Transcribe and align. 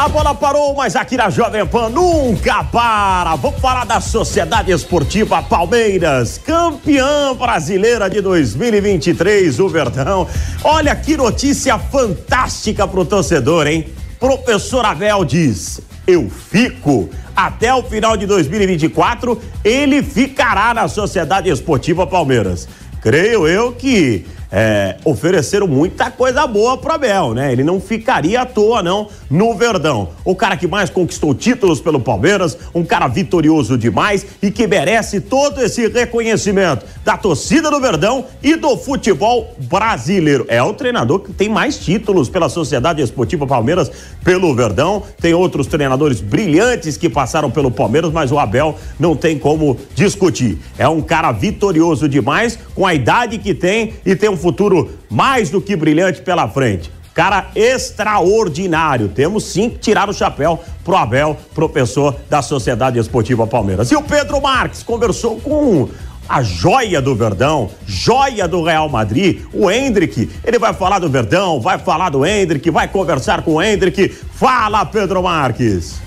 A 0.00 0.08
bola 0.08 0.34
parou, 0.34 0.74
mas 0.74 0.96
aqui 0.96 1.14
na 1.14 1.28
Jovem 1.28 1.66
Pan 1.66 1.90
nunca 1.90 2.64
para. 2.64 3.36
Vamos 3.36 3.60
falar 3.60 3.84
da 3.84 4.00
Sociedade 4.00 4.72
Esportiva 4.72 5.42
Palmeiras, 5.42 6.38
campeã 6.38 7.34
brasileira 7.34 8.08
de 8.08 8.22
2023, 8.22 9.60
o 9.60 9.68
Verdão. 9.68 10.26
Olha 10.64 10.96
que 10.96 11.18
notícia 11.18 11.78
fantástica 11.78 12.88
pro 12.88 13.04
torcedor, 13.04 13.66
hein? 13.66 13.88
Professor 14.18 14.86
Abel 14.86 15.22
diz: 15.22 15.82
Eu 16.06 16.30
fico. 16.30 17.10
Até 17.36 17.74
o 17.74 17.82
final 17.82 18.16
de 18.16 18.24
2024, 18.24 19.38
ele 19.62 20.02
ficará 20.02 20.72
na 20.72 20.88
Sociedade 20.88 21.50
Esportiva 21.50 22.06
Palmeiras. 22.06 22.66
Creio 23.02 23.46
eu 23.46 23.72
que 23.72 24.24
é, 24.50 24.96
ofereceram 25.04 25.66
muita 25.66 26.10
coisa 26.10 26.46
boa 26.46 26.76
pro 26.76 26.92
Abel, 26.92 27.34
né? 27.34 27.52
Ele 27.52 27.62
não 27.62 27.80
ficaria 27.80 28.40
à 28.40 28.46
toa, 28.46 28.82
não, 28.82 29.08
no 29.30 29.54
Verdão. 29.54 30.08
O 30.24 30.34
cara 30.34 30.56
que 30.56 30.66
mais 30.66 30.90
conquistou 30.90 31.34
títulos 31.34 31.80
pelo 31.80 32.00
Palmeiras, 32.00 32.58
um 32.74 32.84
cara 32.84 33.06
vitorioso 33.06 33.78
demais 33.78 34.26
e 34.42 34.50
que 34.50 34.66
merece 34.66 35.20
todo 35.20 35.62
esse 35.62 35.86
reconhecimento 35.88 36.84
da 37.04 37.16
torcida 37.16 37.70
do 37.70 37.80
Verdão 37.80 38.24
e 38.42 38.56
do 38.56 38.76
futebol 38.76 39.54
brasileiro. 39.58 40.44
É 40.48 40.62
o 40.62 40.74
treinador 40.74 41.20
que 41.20 41.32
tem 41.32 41.48
mais 41.48 41.78
títulos 41.78 42.28
pela 42.28 42.48
Sociedade 42.48 43.02
Esportiva 43.02 43.46
Palmeiras 43.46 43.90
pelo 44.24 44.54
Verdão. 44.54 45.02
Tem 45.20 45.32
outros 45.32 45.66
treinadores 45.66 46.20
brilhantes 46.20 46.96
que 46.96 47.08
passaram 47.08 47.50
pelo 47.50 47.70
Palmeiras, 47.70 48.10
mas 48.12 48.32
o 48.32 48.38
Abel 48.38 48.76
não 48.98 49.14
tem 49.14 49.38
como 49.38 49.76
discutir. 49.94 50.58
É 50.76 50.88
um 50.88 51.00
cara 51.00 51.30
vitorioso 51.32 52.08
demais, 52.08 52.58
com 52.74 52.86
a 52.86 52.94
idade 52.94 53.38
que 53.38 53.54
tem 53.54 53.94
e 54.04 54.16
tem 54.16 54.28
um 54.28 54.39
futuro 54.40 54.90
mais 55.08 55.50
do 55.50 55.60
que 55.60 55.76
brilhante 55.76 56.22
pela 56.22 56.48
frente. 56.48 56.90
Cara 57.14 57.50
extraordinário. 57.54 59.08
Temos 59.08 59.44
sim 59.44 59.68
que 59.68 59.78
tirar 59.78 60.08
o 60.08 60.14
chapéu 60.14 60.58
pro 60.84 60.96
Abel, 60.96 61.36
professor 61.54 62.16
da 62.28 62.40
Sociedade 62.40 62.98
Esportiva 62.98 63.46
Palmeiras. 63.46 63.90
E 63.90 63.96
o 63.96 64.02
Pedro 64.02 64.40
Marques 64.40 64.82
conversou 64.82 65.36
com 65.40 65.88
a 66.28 66.42
joia 66.42 67.02
do 67.02 67.14
Verdão, 67.14 67.68
joia 67.84 68.46
do 68.46 68.62
Real 68.62 68.88
Madrid, 68.88 69.42
o 69.52 69.68
Hendrick. 69.68 70.30
Ele 70.44 70.58
vai 70.60 70.72
falar 70.72 71.00
do 71.00 71.08
Verdão, 71.08 71.60
vai 71.60 71.78
falar 71.78 72.10
do 72.10 72.24
Hendrick, 72.24 72.70
vai 72.70 72.86
conversar 72.86 73.42
com 73.42 73.54
o 73.54 73.62
Hendrick. 73.62 74.08
Fala, 74.08 74.86
Pedro 74.86 75.22
Marques. 75.22 76.00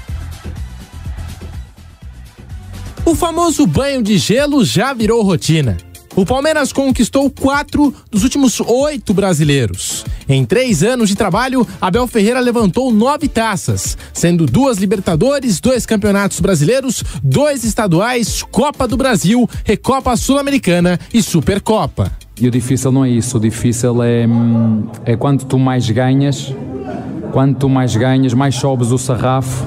O 3.06 3.14
famoso 3.14 3.68
banho 3.68 4.02
de 4.02 4.18
gelo 4.18 4.64
já 4.64 4.94
virou 4.94 5.22
rotina. 5.24 5.76
O 6.16 6.26
Palmeiras 6.26 6.72
conquistou 6.72 7.28
quatro 7.30 7.94
dos 8.12 8.24
últimos 8.24 8.60
oito 8.60 9.16
brasileiros. 9.16 10.06
Em 10.30 10.46
três 10.46 10.84
anos 10.84 11.10
de 11.10 11.16
trabalho, 11.16 11.68
Abel 11.82 12.06
Ferreira 12.06 12.40
levantou 12.40 12.94
nove 12.94 13.28
taças, 13.28 13.98
sendo 14.14 14.46
duas 14.46 14.78
Libertadores, 14.78 15.60
dois 15.60 15.88
Campeonatos 15.88 16.40
Brasileiros, 16.40 17.04
dois 17.24 17.64
estaduais, 17.64 18.44
Copa 18.44 18.88
do 18.88 18.96
Brasil, 18.96 19.50
Recopa 19.66 20.16
Sul-Americana 20.16 21.00
e 21.12 21.24
Supercopa. 21.24 22.12
E 22.40 22.48
o 22.48 22.52
difícil 22.52 22.92
não 22.92 23.04
é 23.04 23.10
isso, 23.10 23.38
o 23.38 23.40
difícil 23.40 24.04
é, 24.04 24.28
hum, 24.28 24.88
é 25.06 25.16
quanto 25.16 25.46
tu 25.46 25.58
mais 25.58 25.90
ganhas, 25.90 26.54
quanto 27.32 27.62
tu 27.62 27.70
mais 27.70 27.96
ganhas, 27.96 28.36
mais 28.36 28.56
sobes 28.56 28.92
o 28.92 29.00
sarrafo. 29.00 29.66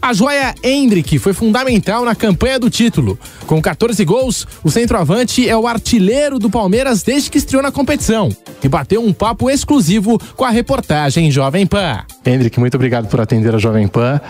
A 0.00 0.12
joia 0.12 0.54
Hendrick 0.62 1.18
foi 1.18 1.32
fundamental 1.32 2.04
na 2.04 2.14
campanha 2.14 2.60
do 2.60 2.70
título. 2.70 3.18
Com 3.46 3.60
14 3.60 4.04
gols, 4.04 4.46
o 4.62 4.70
centroavante 4.70 5.48
é 5.48 5.56
o 5.56 5.66
artilheiro 5.66 6.38
do 6.38 6.48
Palmeiras 6.48 7.02
desde 7.02 7.30
que 7.30 7.38
estreou 7.38 7.62
na 7.62 7.72
competição 7.72 8.28
e 8.62 8.68
bateu 8.68 9.04
um 9.04 9.12
papo 9.12 9.50
exclusivo 9.50 10.18
com 10.36 10.44
a 10.44 10.50
reportagem 10.50 11.30
Jovem 11.30 11.66
Pan. 11.66 12.04
Hendrick, 12.26 12.58
muito 12.58 12.74
obrigado 12.74 13.06
por 13.06 13.20
atender 13.20 13.54
a 13.54 13.58
Jovem 13.58 13.86
Pan. 13.86 14.20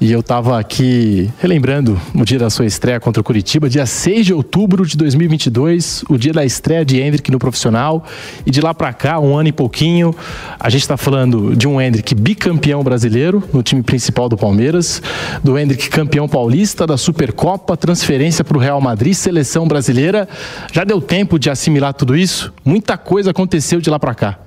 E 0.00 0.12
eu 0.12 0.20
estava 0.20 0.58
aqui 0.58 1.28
relembrando 1.40 2.00
o 2.14 2.24
dia 2.24 2.38
da 2.38 2.48
sua 2.48 2.64
estreia 2.64 3.00
contra 3.00 3.20
o 3.20 3.24
Curitiba, 3.24 3.68
dia 3.68 3.84
6 3.84 4.26
de 4.26 4.32
outubro 4.32 4.86
de 4.86 4.96
2022, 4.96 6.04
o 6.08 6.16
dia 6.16 6.32
da 6.32 6.44
estreia 6.44 6.84
de 6.84 7.00
Hendrick 7.00 7.30
no 7.30 7.38
profissional. 7.38 8.04
E 8.46 8.50
de 8.50 8.60
lá 8.60 8.72
para 8.72 8.92
cá, 8.92 9.18
um 9.18 9.36
ano 9.36 9.48
e 9.48 9.52
pouquinho, 9.52 10.14
a 10.58 10.70
gente 10.70 10.82
está 10.82 10.96
falando 10.96 11.56
de 11.56 11.66
um 11.66 11.80
Hendrick 11.80 12.14
bicampeão 12.14 12.84
brasileiro 12.84 13.42
no 13.52 13.62
time 13.62 13.82
principal 13.82 14.28
do 14.28 14.36
Palmeiras, 14.36 15.02
do 15.42 15.58
Hendrick 15.58 15.88
campeão 15.90 16.28
paulista 16.28 16.86
da 16.86 16.96
Supercopa, 16.96 17.76
transferência 17.76 18.44
para 18.44 18.56
o 18.56 18.60
Real 18.60 18.80
Madrid, 18.80 19.14
seleção 19.14 19.66
brasileira. 19.66 20.28
Já 20.72 20.84
deu 20.84 21.00
tempo 21.00 21.38
de 21.38 21.50
assimilar 21.50 21.94
tudo 21.94 22.16
isso? 22.16 22.52
Muita 22.64 22.96
coisa 22.96 23.32
aconteceu 23.32 23.80
de 23.80 23.90
lá 23.90 23.98
para 23.98 24.14
cá. 24.14 24.38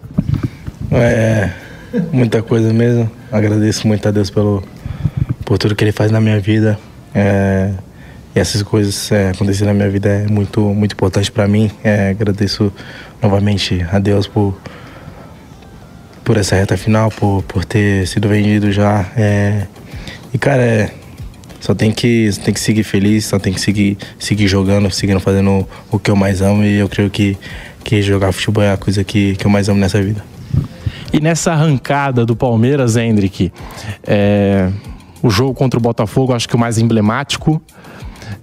É, 0.91 1.49
muita 2.11 2.41
coisa 2.41 2.73
mesmo. 2.73 3.09
Agradeço 3.31 3.87
muito 3.87 4.07
a 4.07 4.11
Deus 4.11 4.29
pelo, 4.29 4.63
por 5.45 5.57
tudo 5.57 5.75
que 5.75 5.83
Ele 5.83 5.91
faz 5.91 6.11
na 6.11 6.19
minha 6.19 6.39
vida. 6.39 6.77
É, 7.13 7.71
e 8.35 8.39
essas 8.39 8.63
coisas 8.63 9.11
é, 9.11 9.31
na 9.63 9.73
minha 9.73 9.89
vida 9.89 10.09
é 10.09 10.27
muito, 10.27 10.61
muito 10.61 10.93
importante 10.93 11.31
para 11.31 11.47
mim. 11.47 11.69
É, 11.83 12.09
agradeço 12.09 12.73
novamente 13.21 13.85
a 13.91 13.99
Deus 13.99 14.25
por, 14.25 14.57
por 16.23 16.37
essa 16.37 16.55
reta 16.55 16.75
final, 16.75 17.11
por, 17.11 17.43
por 17.43 17.63
ter 17.63 18.07
sido 18.07 18.27
vendido 18.27 18.71
já. 18.71 19.05
É, 19.15 19.67
e 20.33 20.37
cara, 20.37 20.63
é, 20.63 20.89
só 21.59 21.75
tem 21.75 21.91
que, 21.91 22.29
tem 22.43 22.53
que 22.53 22.59
seguir 22.59 22.83
feliz, 22.83 23.25
só 23.25 23.37
tem 23.37 23.53
que 23.53 23.61
seguir, 23.61 23.97
seguir 24.17 24.47
jogando, 24.47 24.89
seguindo 24.89 25.19
fazendo 25.19 25.67
o 25.91 25.99
que 25.99 26.09
eu 26.09 26.15
mais 26.15 26.41
amo. 26.41 26.63
E 26.63 26.79
eu 26.79 26.89
creio 26.89 27.09
que, 27.09 27.37
que 27.83 28.01
jogar 28.01 28.31
futebol 28.31 28.63
é 28.63 28.73
a 28.73 28.77
coisa 28.77 29.03
que, 29.03 29.35
que 29.35 29.45
eu 29.45 29.51
mais 29.51 29.69
amo 29.69 29.79
nessa 29.79 30.01
vida. 30.01 30.32
E 31.13 31.21
nessa 31.21 31.51
arrancada 31.51 32.25
do 32.25 32.35
Palmeiras, 32.35 32.95
Hendrick, 32.95 33.53
é, 34.03 34.71
o 35.21 35.29
jogo 35.29 35.53
contra 35.53 35.79
o 35.79 35.81
Botafogo, 35.81 36.33
acho 36.33 36.49
que 36.49 36.55
o 36.55 36.59
mais 36.59 36.79
emblemático. 36.79 37.61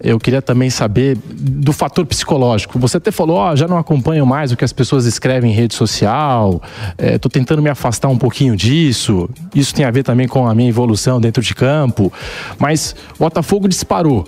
Eu 0.03 0.21
queria 0.21 0.41
também 0.41 0.71
saber 0.71 1.19
do 1.25 1.73
fator 1.73 2.07
psicológico. 2.07 2.79
Você 2.79 2.97
até 2.97 3.11
falou, 3.11 3.37
ó, 3.37 3.53
oh, 3.53 3.57
já 3.57 3.67
não 3.67 3.77
acompanho 3.77 4.25
mais 4.25 4.53
o 4.53 4.57
que 4.57 4.65
as 4.65 4.73
pessoas 4.73 5.05
escrevem 5.05 5.51
em 5.51 5.55
rede 5.55 5.75
social, 5.75 6.63
estou 6.97 7.29
é, 7.29 7.33
tentando 7.33 7.61
me 7.61 7.69
afastar 7.69 8.09
um 8.09 8.17
pouquinho 8.17 8.57
disso. 8.57 9.29
Isso 9.55 9.75
tem 9.75 9.85
a 9.85 9.91
ver 9.91 10.05
também 10.05 10.29
com 10.29 10.47
a 10.47 10.55
minha 10.55 10.69
evolução 10.69 11.21
dentro 11.21 11.43
de 11.43 11.55
campo. 11.55 12.11
Mas 12.57 12.95
o 13.17 13.19
Botafogo 13.19 13.69
disparou. 13.69 14.27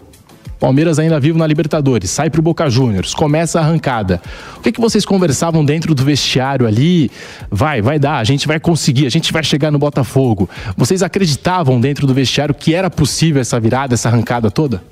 Palmeiras 0.62 1.00
ainda 1.00 1.19
vivo 1.19 1.37
na 1.37 1.45
Libertadores, 1.45 2.09
sai 2.09 2.31
pro 2.31 2.41
Boca 2.41 2.71
Juniors, 2.71 3.12
começa 3.15 3.59
a 3.59 3.65
arrancada. 3.65 4.23
O 4.59 4.61
que, 4.61 4.71
que 4.71 4.81
vocês 4.81 5.05
conversavam 5.05 5.65
dentro 5.65 5.93
do 5.93 6.05
vestiário 6.05 6.69
ali? 6.69 7.11
Vai, 7.50 7.83
vai 7.83 7.99
dar, 7.99 8.19
a 8.19 8.23
gente 8.23 8.47
vai 8.47 8.61
conseguir, 8.61 9.05
a 9.05 9.11
gente 9.11 9.33
vai 9.33 9.43
chegar 9.43 9.73
no 9.73 9.78
Botafogo. 9.81 10.49
Vocês 10.77 11.03
acreditavam 11.03 11.81
dentro 11.81 12.06
do 12.06 12.15
vestiário 12.15 12.55
que 12.55 12.77
era 12.77 12.89
possível 12.89 13.43
essa 13.43 13.59
virada, 13.59 13.95
essa 13.95 14.09
arrancada 14.09 14.53
toda? 14.53 14.84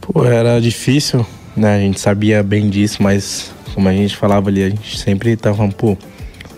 Pô, 0.00 0.24
era 0.24 0.58
difícil, 0.58 1.26
né? 1.54 1.76
A 1.76 1.80
gente 1.80 2.00
sabia 2.00 2.42
bem 2.42 2.70
disso, 2.70 3.02
mas 3.02 3.52
como 3.74 3.90
a 3.90 3.92
gente 3.92 4.16
falava 4.16 4.48
ali, 4.48 4.64
a 4.64 4.70
gente 4.70 4.98
sempre 4.98 5.36
tava, 5.36 5.68
pô, 5.68 5.98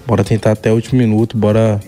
bora 0.07 0.23
tentar 0.23 0.53
até 0.53 0.71
o 0.71 0.77
último 0.77 1.01
minuto, 1.01 1.37
bora, 1.37 1.81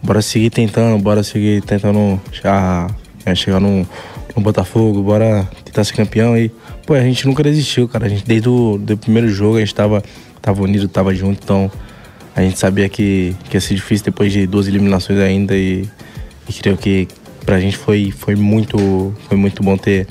bora 0.00 0.22
seguir 0.22 0.50
tentando, 0.50 0.96
bora 1.02 1.24
seguir 1.24 1.62
tentando 1.62 2.20
já, 2.30 2.86
é, 3.26 3.34
chegar 3.34 3.58
no, 3.58 3.84
Botafogo, 4.42 5.02
bora 5.02 5.48
tentar 5.64 5.84
ser 5.84 5.94
campeão 5.94 6.36
e, 6.36 6.50
pô, 6.86 6.94
a 6.94 7.00
gente 7.00 7.26
nunca 7.26 7.42
desistiu, 7.42 7.88
cara. 7.88 8.06
A 8.06 8.08
gente 8.08 8.24
desde 8.24 8.48
o 8.48 8.78
do 8.78 8.96
primeiro 8.96 9.28
jogo 9.28 9.56
a 9.56 9.60
gente 9.60 9.74
tava, 9.74 10.02
tava 10.40 10.62
unido, 10.62 10.88
tava 10.88 11.14
junto, 11.14 11.40
então 11.42 11.70
a 12.34 12.42
gente 12.42 12.58
sabia 12.58 12.88
que, 12.88 13.34
que 13.48 13.56
ia 13.56 13.60
ser 13.60 13.74
difícil 13.74 14.04
depois 14.04 14.32
de 14.32 14.46
duas 14.46 14.68
eliminações 14.68 15.18
ainda 15.18 15.56
e, 15.56 15.88
e 16.48 16.52
creio 16.52 16.76
que 16.76 17.08
pra 17.44 17.60
gente 17.60 17.76
foi, 17.76 18.10
foi 18.10 18.34
muito 18.34 19.14
foi 19.28 19.36
muito 19.36 19.62
bom 19.62 19.76
ter, 19.76 20.06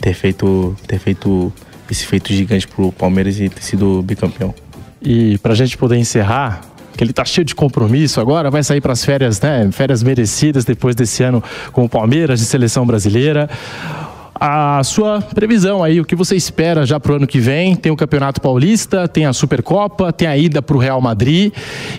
ter 0.00 0.14
feito 0.14 0.76
ter 0.86 0.98
feito 0.98 1.52
esse 1.90 2.06
feito 2.06 2.32
gigante 2.32 2.66
pro 2.66 2.90
Palmeiras 2.92 3.38
e 3.38 3.48
ter 3.48 3.62
sido 3.62 4.02
bicampeão. 4.02 4.54
E 5.00 5.36
pra 5.38 5.54
gente 5.54 5.76
poder 5.76 5.96
encerrar, 5.96 6.60
ele 7.02 7.12
tá 7.12 7.24
cheio 7.24 7.44
de 7.44 7.54
compromisso 7.54 8.20
agora, 8.20 8.50
vai 8.50 8.62
sair 8.62 8.80
para 8.80 8.92
as 8.92 9.04
férias, 9.04 9.40
né? 9.40 9.68
Férias 9.72 10.02
merecidas 10.02 10.64
depois 10.64 10.94
desse 10.94 11.22
ano 11.22 11.42
com 11.72 11.84
o 11.84 11.88
Palmeiras 11.88 12.40
de 12.40 12.46
seleção 12.46 12.86
brasileira. 12.86 13.48
a 14.34 14.82
sua 14.82 15.20
previsão 15.22 15.84
aí, 15.84 16.00
o 16.00 16.04
que 16.04 16.16
você 16.16 16.34
espera 16.34 16.84
já 16.84 16.98
pro 16.98 17.14
ano 17.14 17.26
que 17.26 17.38
vem. 17.38 17.76
Tem 17.76 17.92
o 17.92 17.96
Campeonato 17.96 18.40
Paulista, 18.40 19.06
tem 19.06 19.24
a 19.24 19.32
Supercopa, 19.32 20.12
tem 20.12 20.26
a 20.26 20.36
ida 20.36 20.60
pro 20.60 20.78
Real 20.78 21.00
Madrid. 21.00 21.52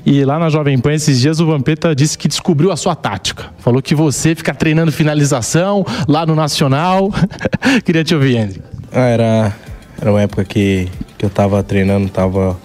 E 0.05 0.25
lá 0.25 0.38
na 0.38 0.50
Jovem 0.50 0.77
Pan, 0.77 0.94
esses 0.94 1.21
dias, 1.21 1.39
o 1.39 1.45
Vampeta 1.45 1.95
disse 1.95 2.17
que 2.17 2.27
descobriu 2.27 2.71
a 2.71 2.75
sua 2.75 2.95
tática. 2.95 3.45
Falou 3.59 3.81
que 3.81 3.95
você 3.95 4.35
fica 4.35 4.53
treinando 4.53 4.91
finalização 4.91 5.85
lá 6.07 6.25
no 6.25 6.35
Nacional. 6.35 7.11
Queria 7.85 8.03
te 8.03 8.13
ouvir, 8.13 8.38
André. 8.38 8.59
Ah, 8.91 9.07
era, 9.07 9.55
era 10.01 10.11
uma 10.11 10.21
época 10.21 10.44
que, 10.44 10.89
que 11.17 11.25
eu 11.25 11.29
tava 11.29 11.63
treinando, 11.63 12.09
tava 12.09 12.57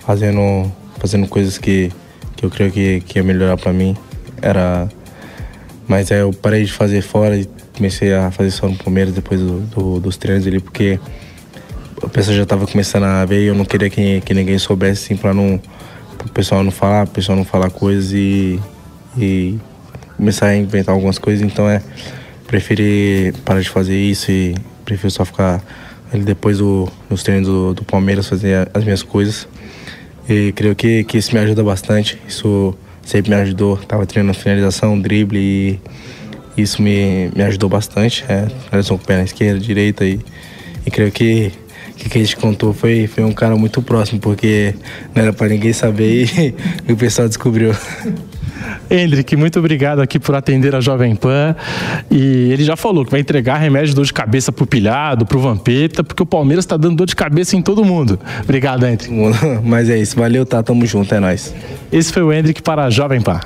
fazendo, 0.00 0.70
fazendo 1.00 1.26
coisas 1.26 1.58
que, 1.58 1.90
que 2.36 2.44
eu 2.44 2.50
creio 2.50 2.70
que, 2.70 3.00
que 3.00 3.18
ia 3.18 3.24
melhorar 3.24 3.56
para 3.56 3.72
mim. 3.72 3.96
Era. 4.40 4.88
Mas 5.88 6.12
aí 6.12 6.20
eu 6.20 6.32
parei 6.32 6.64
de 6.64 6.72
fazer 6.72 7.02
fora 7.02 7.36
e 7.36 7.48
comecei 7.76 8.14
a 8.14 8.30
fazer 8.30 8.52
só 8.52 8.68
no 8.68 8.76
Palmeiras 8.76 9.12
depois 9.12 9.40
do, 9.40 9.60
do, 9.60 10.00
dos 10.00 10.16
treinos 10.16 10.46
ali, 10.46 10.60
porque 10.60 11.00
o 12.00 12.08
pessoal 12.08 12.36
já 12.36 12.44
estava 12.44 12.66
começando 12.66 13.04
a 13.04 13.24
ver 13.24 13.42
e 13.42 13.46
eu 13.46 13.54
não 13.54 13.64
queria 13.64 13.90
que, 13.90 14.20
que 14.20 14.32
ninguém 14.32 14.58
soubesse, 14.58 15.06
assim, 15.06 15.16
para 15.16 15.34
não 15.34 15.60
o 16.24 16.28
pessoal 16.28 16.62
não 16.62 16.70
falar, 16.70 17.04
o 17.04 17.08
pessoal 17.08 17.36
não 17.36 17.44
falar 17.44 17.70
coisas 17.70 18.12
e, 18.12 18.60
e 19.16 19.58
começar 20.16 20.46
a 20.46 20.56
inventar 20.56 20.94
algumas 20.94 21.18
coisas. 21.18 21.44
Então 21.44 21.68
é 21.68 21.82
preferi 22.46 23.32
parar 23.44 23.60
de 23.60 23.68
fazer 23.68 23.96
isso 23.96 24.30
e 24.30 24.54
prefiro 24.84 25.10
só 25.10 25.24
ficar 25.24 25.62
ali 26.12 26.24
depois 26.24 26.58
do, 26.58 26.88
dos 27.08 27.22
treinos 27.22 27.48
do, 27.48 27.74
do 27.74 27.84
Palmeiras 27.84 28.28
fazer 28.28 28.68
as 28.74 28.84
minhas 28.84 29.02
coisas. 29.02 29.46
E 30.30 30.52
creio 30.52 30.76
que, 30.76 31.04
que 31.04 31.18
isso 31.18 31.34
me 31.34 31.40
ajuda 31.40 31.62
bastante. 31.62 32.16
Isso 32.28 32.74
sempre 33.02 33.30
me 33.30 33.36
ajudou. 33.36 33.76
Tava 33.76 34.06
treinando 34.06 34.38
finalização, 34.38 34.98
drible 35.00 35.38
e 35.38 35.80
isso 36.56 36.80
me, 36.80 37.30
me 37.34 37.42
ajudou 37.42 37.68
bastante. 37.68 38.24
É, 38.28 38.46
finalização 38.66 38.96
com 38.96 39.04
perna 39.04 39.24
esquerda, 39.24 39.58
direita 39.58 40.04
e, 40.04 40.20
e 40.86 40.90
creio 40.90 41.10
que 41.10 41.52
que, 42.00 42.08
que 42.08 42.18
a 42.18 42.20
gente 42.22 42.36
contou 42.36 42.72
foi, 42.72 43.06
foi 43.06 43.24
um 43.24 43.32
cara 43.32 43.56
muito 43.56 43.82
próximo, 43.82 44.18
porque 44.20 44.74
não 45.14 45.22
era 45.22 45.32
para 45.32 45.48
ninguém 45.48 45.72
saber 45.72 46.24
e, 46.24 46.54
e 46.88 46.92
o 46.92 46.96
pessoal 46.96 47.28
descobriu. 47.28 47.74
Hendrick, 48.90 49.36
muito 49.36 49.56
obrigado 49.60 50.00
aqui 50.00 50.18
por 50.18 50.34
atender 50.34 50.74
a 50.74 50.80
Jovem 50.80 51.14
Pan. 51.14 51.54
E 52.10 52.50
ele 52.50 52.64
já 52.64 52.74
falou 52.74 53.04
que 53.04 53.10
vai 53.12 53.20
entregar 53.20 53.56
remédio 53.56 53.90
de 53.90 53.94
dor 53.94 54.04
de 54.04 54.12
cabeça 54.12 54.50
pro 54.50 54.66
pilhado, 54.66 55.24
pro 55.24 55.38
Vampeta, 55.38 56.02
porque 56.02 56.22
o 56.22 56.26
Palmeiras 56.26 56.64
está 56.64 56.76
dando 56.76 56.96
dor 56.96 57.06
de 57.06 57.14
cabeça 57.14 57.56
em 57.56 57.62
todo 57.62 57.84
mundo. 57.84 58.18
Obrigado, 58.42 58.84
Hendrick. 58.84 59.14
Mas 59.62 59.88
é 59.88 59.96
isso, 59.96 60.16
valeu, 60.16 60.44
tá? 60.44 60.60
Tamo 60.60 60.84
junto, 60.86 61.14
é 61.14 61.20
nóis. 61.20 61.54
Esse 61.92 62.12
foi 62.12 62.22
o 62.22 62.32
Hendrick 62.32 62.62
para 62.62 62.84
a 62.84 62.90
Jovem 62.90 63.20
Pan. 63.20 63.40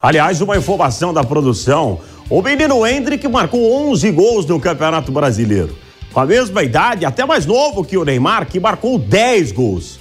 Aliás, 0.00 0.40
uma 0.40 0.56
informação 0.56 1.12
da 1.12 1.24
produção: 1.24 1.98
o 2.28 2.40
menino 2.40 2.86
Hendrick 2.86 3.26
marcou 3.28 3.90
11 3.90 4.10
gols 4.12 4.46
no 4.46 4.60
Campeonato 4.60 5.10
Brasileiro. 5.10 5.89
Com 6.12 6.20
a 6.20 6.26
mesma 6.26 6.62
idade, 6.62 7.04
até 7.04 7.24
mais 7.24 7.46
novo 7.46 7.84
que 7.84 7.96
o 7.96 8.04
Neymar, 8.04 8.46
que 8.46 8.58
marcou 8.58 8.98
10 8.98 9.52
gols. 9.52 10.00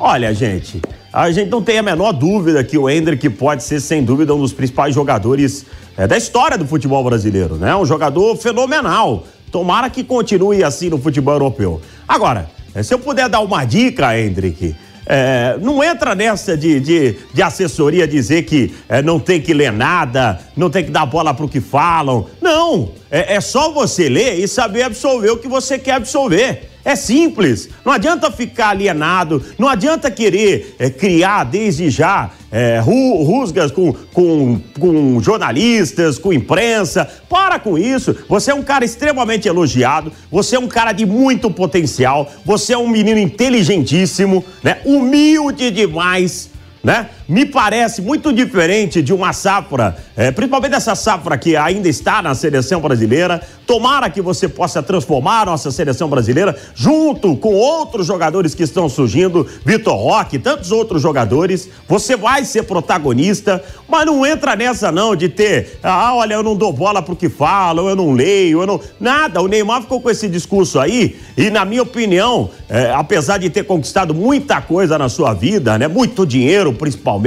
Olha, 0.00 0.32
gente, 0.34 0.80
a 1.12 1.30
gente 1.30 1.50
não 1.50 1.62
tem 1.62 1.78
a 1.78 1.82
menor 1.82 2.12
dúvida 2.12 2.64
que 2.64 2.78
o 2.78 2.88
Hendrick 2.88 3.28
pode 3.28 3.62
ser, 3.62 3.80
sem 3.80 4.02
dúvida, 4.02 4.34
um 4.34 4.40
dos 4.40 4.54
principais 4.54 4.94
jogadores 4.94 5.66
é, 5.96 6.06
da 6.06 6.16
história 6.16 6.56
do 6.56 6.66
futebol 6.66 7.04
brasileiro, 7.04 7.56
né? 7.56 7.76
Um 7.76 7.84
jogador 7.84 8.34
fenomenal. 8.36 9.24
Tomara 9.50 9.90
que 9.90 10.02
continue 10.02 10.64
assim 10.64 10.88
no 10.88 10.96
futebol 10.96 11.34
europeu. 11.34 11.82
Agora, 12.08 12.48
se 12.82 12.94
eu 12.94 12.98
puder 12.98 13.28
dar 13.28 13.40
uma 13.40 13.66
dica, 13.66 14.18
Hendrick, 14.18 14.74
é, 15.06 15.56
não 15.60 15.82
entra 15.82 16.14
nessa 16.14 16.56
de, 16.56 16.80
de, 16.80 17.16
de 17.32 17.42
assessoria 17.42 18.06
dizer 18.06 18.42
que 18.42 18.74
é, 18.88 19.02
não 19.02 19.18
tem 19.18 19.40
que 19.40 19.52
ler 19.52 19.72
nada, 19.72 20.40
não 20.56 20.70
tem 20.70 20.84
que 20.84 20.90
dar 20.90 21.06
bola 21.06 21.34
para 21.34 21.44
o 21.44 21.48
que 21.48 21.60
falam. 21.60 22.26
Não, 22.40 22.92
é, 23.10 23.34
é 23.34 23.40
só 23.40 23.72
você 23.72 24.08
ler 24.08 24.38
e 24.38 24.46
saber 24.46 24.82
absorver 24.82 25.30
o 25.30 25.38
que 25.38 25.48
você 25.48 25.78
quer 25.78 25.94
absorver. 25.94 26.71
É 26.84 26.96
simples. 26.96 27.68
Não 27.84 27.92
adianta 27.92 28.30
ficar 28.30 28.70
alienado, 28.70 29.42
não 29.58 29.68
adianta 29.68 30.10
querer 30.10 30.74
é, 30.78 30.90
criar 30.90 31.44
desde 31.44 31.90
já 31.90 32.30
é, 32.50 32.80
rusgas 32.80 33.70
com, 33.70 33.92
com, 34.12 34.60
com 34.78 35.20
jornalistas, 35.20 36.18
com 36.18 36.32
imprensa. 36.32 37.08
Para 37.28 37.58
com 37.58 37.78
isso. 37.78 38.16
Você 38.28 38.50
é 38.50 38.54
um 38.54 38.62
cara 38.62 38.84
extremamente 38.84 39.46
elogiado, 39.46 40.12
você 40.30 40.56
é 40.56 40.58
um 40.58 40.68
cara 40.68 40.92
de 40.92 41.06
muito 41.06 41.50
potencial, 41.50 42.30
você 42.44 42.72
é 42.74 42.78
um 42.78 42.88
menino 42.88 43.18
inteligentíssimo, 43.18 44.44
né? 44.62 44.78
humilde 44.84 45.70
demais 45.70 46.52
né? 46.82 47.10
Me 47.32 47.46
parece 47.46 48.02
muito 48.02 48.30
diferente 48.30 49.00
de 49.00 49.10
uma 49.10 49.32
safra, 49.32 49.96
é, 50.14 50.30
principalmente 50.30 50.74
essa 50.74 50.94
safra 50.94 51.38
que 51.38 51.56
ainda 51.56 51.88
está 51.88 52.20
na 52.20 52.34
seleção 52.34 52.78
brasileira. 52.78 53.40
Tomara 53.66 54.10
que 54.10 54.20
você 54.20 54.46
possa 54.46 54.82
transformar 54.82 55.46
nossa 55.46 55.70
seleção 55.70 56.10
brasileira 56.10 56.54
junto 56.74 57.34
com 57.38 57.54
outros 57.54 58.06
jogadores 58.06 58.54
que 58.54 58.62
estão 58.62 58.86
surgindo, 58.86 59.48
Vitor 59.64 59.96
Roque, 59.96 60.38
tantos 60.38 60.70
outros 60.70 61.00
jogadores. 61.00 61.70
Você 61.88 62.16
vai 62.16 62.44
ser 62.44 62.64
protagonista, 62.64 63.64
mas 63.88 64.04
não 64.04 64.26
entra 64.26 64.54
nessa 64.54 64.92
não 64.92 65.16
de 65.16 65.30
ter, 65.30 65.78
ah, 65.82 66.14
olha, 66.14 66.34
eu 66.34 66.42
não 66.42 66.54
dou 66.54 66.70
bola 66.70 67.00
pro 67.00 67.16
que 67.16 67.30
falam, 67.30 67.88
eu 67.88 67.96
não 67.96 68.12
leio, 68.12 68.60
eu 68.60 68.66
não. 68.66 68.78
Nada. 69.00 69.40
O 69.40 69.48
Neymar 69.48 69.80
ficou 69.80 70.02
com 70.02 70.10
esse 70.10 70.28
discurso 70.28 70.78
aí 70.78 71.18
e, 71.34 71.48
na 71.48 71.64
minha 71.64 71.82
opinião, 71.82 72.50
é, 72.68 72.92
apesar 72.92 73.38
de 73.38 73.48
ter 73.48 73.64
conquistado 73.64 74.14
muita 74.14 74.60
coisa 74.60 74.98
na 74.98 75.08
sua 75.08 75.32
vida, 75.32 75.78
né? 75.78 75.88
Muito 75.88 76.26
dinheiro 76.26 76.74
principalmente, 76.74 77.21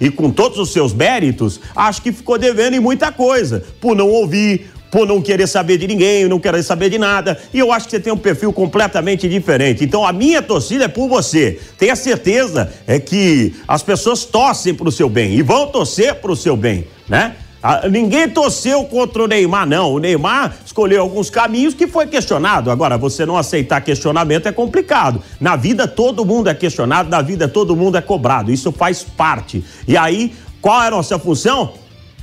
e 0.00 0.10
com 0.10 0.30
todos 0.30 0.58
os 0.58 0.72
seus 0.72 0.92
méritos, 0.92 1.60
acho 1.74 2.02
que 2.02 2.12
ficou 2.12 2.38
devendo 2.38 2.74
em 2.74 2.80
muita 2.80 3.10
coisa, 3.10 3.64
por 3.80 3.96
não 3.96 4.08
ouvir, 4.08 4.70
por 4.92 5.06
não 5.06 5.22
querer 5.22 5.46
saber 5.46 5.78
de 5.78 5.86
ninguém, 5.86 6.28
não 6.28 6.38
querer 6.38 6.62
saber 6.62 6.90
de 6.90 6.98
nada. 6.98 7.40
E 7.52 7.58
eu 7.58 7.72
acho 7.72 7.86
que 7.86 7.92
você 7.92 8.00
tem 8.00 8.12
um 8.12 8.16
perfil 8.16 8.52
completamente 8.52 9.26
diferente. 9.26 9.82
Então 9.82 10.06
a 10.06 10.12
minha 10.12 10.42
torcida 10.42 10.84
é 10.84 10.88
por 10.88 11.08
você. 11.08 11.58
Tenha 11.78 11.96
certeza 11.96 12.70
é 12.86 13.00
que 13.00 13.54
as 13.66 13.82
pessoas 13.82 14.26
torcem 14.26 14.74
para 14.74 14.86
o 14.86 14.92
seu 14.92 15.08
bem 15.08 15.34
e 15.34 15.42
vão 15.42 15.66
torcer 15.68 16.16
para 16.16 16.30
o 16.30 16.36
seu 16.36 16.54
bem, 16.56 16.86
né? 17.08 17.36
Ah, 17.62 17.88
ninguém 17.88 18.28
torceu 18.28 18.84
contra 18.84 19.22
o 19.22 19.26
Neymar, 19.28 19.66
não. 19.66 19.92
O 19.92 19.98
Neymar 19.98 20.56
escolheu 20.66 21.00
alguns 21.00 21.30
caminhos 21.30 21.74
que 21.74 21.86
foi 21.86 22.08
questionado. 22.08 22.70
Agora, 22.70 22.98
você 22.98 23.24
não 23.24 23.36
aceitar 23.36 23.80
questionamento 23.80 24.48
é 24.48 24.52
complicado. 24.52 25.22
Na 25.40 25.54
vida, 25.54 25.86
todo 25.86 26.24
mundo 26.24 26.50
é 26.50 26.54
questionado, 26.54 27.08
na 27.08 27.22
vida, 27.22 27.46
todo 27.46 27.76
mundo 27.76 27.96
é 27.96 28.00
cobrado. 28.00 28.50
Isso 28.50 28.72
faz 28.72 29.04
parte. 29.04 29.64
E 29.86 29.96
aí, 29.96 30.34
qual 30.60 30.82
é 30.82 30.88
a 30.88 30.90
nossa 30.90 31.18
função? 31.20 31.74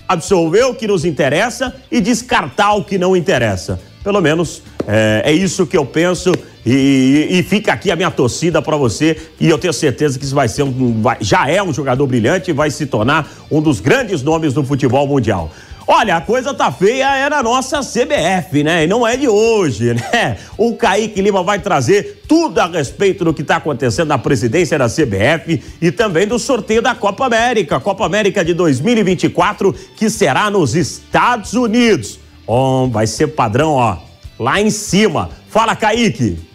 Absorver 0.07 0.63
o 0.65 0.75
que 0.75 0.88
nos 0.88 1.06
interessa 1.06 1.74
e 1.89 2.01
descartar 2.01 2.74
o 2.74 2.83
que 2.83 2.97
não 2.97 3.15
interessa. 3.15 3.80
Pelo 4.03 4.19
menos 4.19 4.62
é, 4.87 5.23
é 5.25 5.31
isso 5.31 5.67
que 5.67 5.77
eu 5.77 5.85
penso 5.85 6.31
e, 6.65 7.27
e, 7.31 7.43
fica 7.43 7.71
aqui 7.74 7.89
a 7.89 7.95
minha 7.95 8.12
torcida 8.12 8.62
para 8.62 8.75
você 8.75 9.17
e 9.39 9.48
eu 9.48 9.57
tenho 9.57 9.74
certeza 9.74 10.19
que 10.19 10.25
isso 10.25 10.36
vai 10.36 10.48
ser 10.48 10.63
um, 10.63 11.01
vai, 11.01 11.17
já 11.21 11.50
é 11.50 11.63
um 11.63 11.74
jogador 11.74 12.05
brilhante 12.05 12.51
e 12.51 12.53
vai 12.53 12.69
se 12.69 12.86
tornar 12.86 13.27
um 13.50 13.62
dos 13.62 13.79
grandes 13.79 14.21
nomes 14.21 14.53
do 14.53 14.63
futebol 14.63 15.07
mundial. 15.07 15.51
Olha, 15.88 16.17
a 16.17 16.21
coisa 16.21 16.53
tá 16.53 16.71
feia 16.71 17.17
é 17.17 17.29
na 17.29 17.41
nossa 17.41 17.79
CBF, 17.79 18.62
né? 18.62 18.83
E 18.83 18.88
não 18.88 19.07
é 19.07 19.17
de 19.17 19.27
hoje, 19.27 19.95
né? 20.13 20.38
O 20.55 20.75
Kaique 20.75 21.19
Lima 21.19 21.41
vai 21.41 21.57
trazer 21.59 22.21
tudo 22.27 22.59
a 22.59 22.67
respeito 22.67 23.25
do 23.25 23.33
que 23.33 23.41
está 23.41 23.55
acontecendo 23.55 24.09
na 24.09 24.17
presidência 24.19 24.77
da 24.77 24.88
CBF 24.88 25.63
e 25.81 25.91
também 25.91 26.27
do 26.27 26.38
sorteio 26.38 26.81
da 26.81 26.93
Copa 26.93 27.25
América, 27.25 27.79
Copa 27.79 28.05
América 28.05 28.45
de 28.45 28.53
2024, 28.53 29.74
que 29.95 30.09
será 30.12 30.51
nos 30.51 30.75
Estados 30.75 31.53
Unidos. 31.53 32.19
Oh, 32.45 32.88
vai 32.88 33.07
ser 33.07 33.27
padrão, 33.27 33.71
ó 33.71 34.09
lá 34.39 34.60
em 34.62 34.69
cima. 34.69 35.29
Fala, 35.50 35.75
Kaique. 35.75 36.49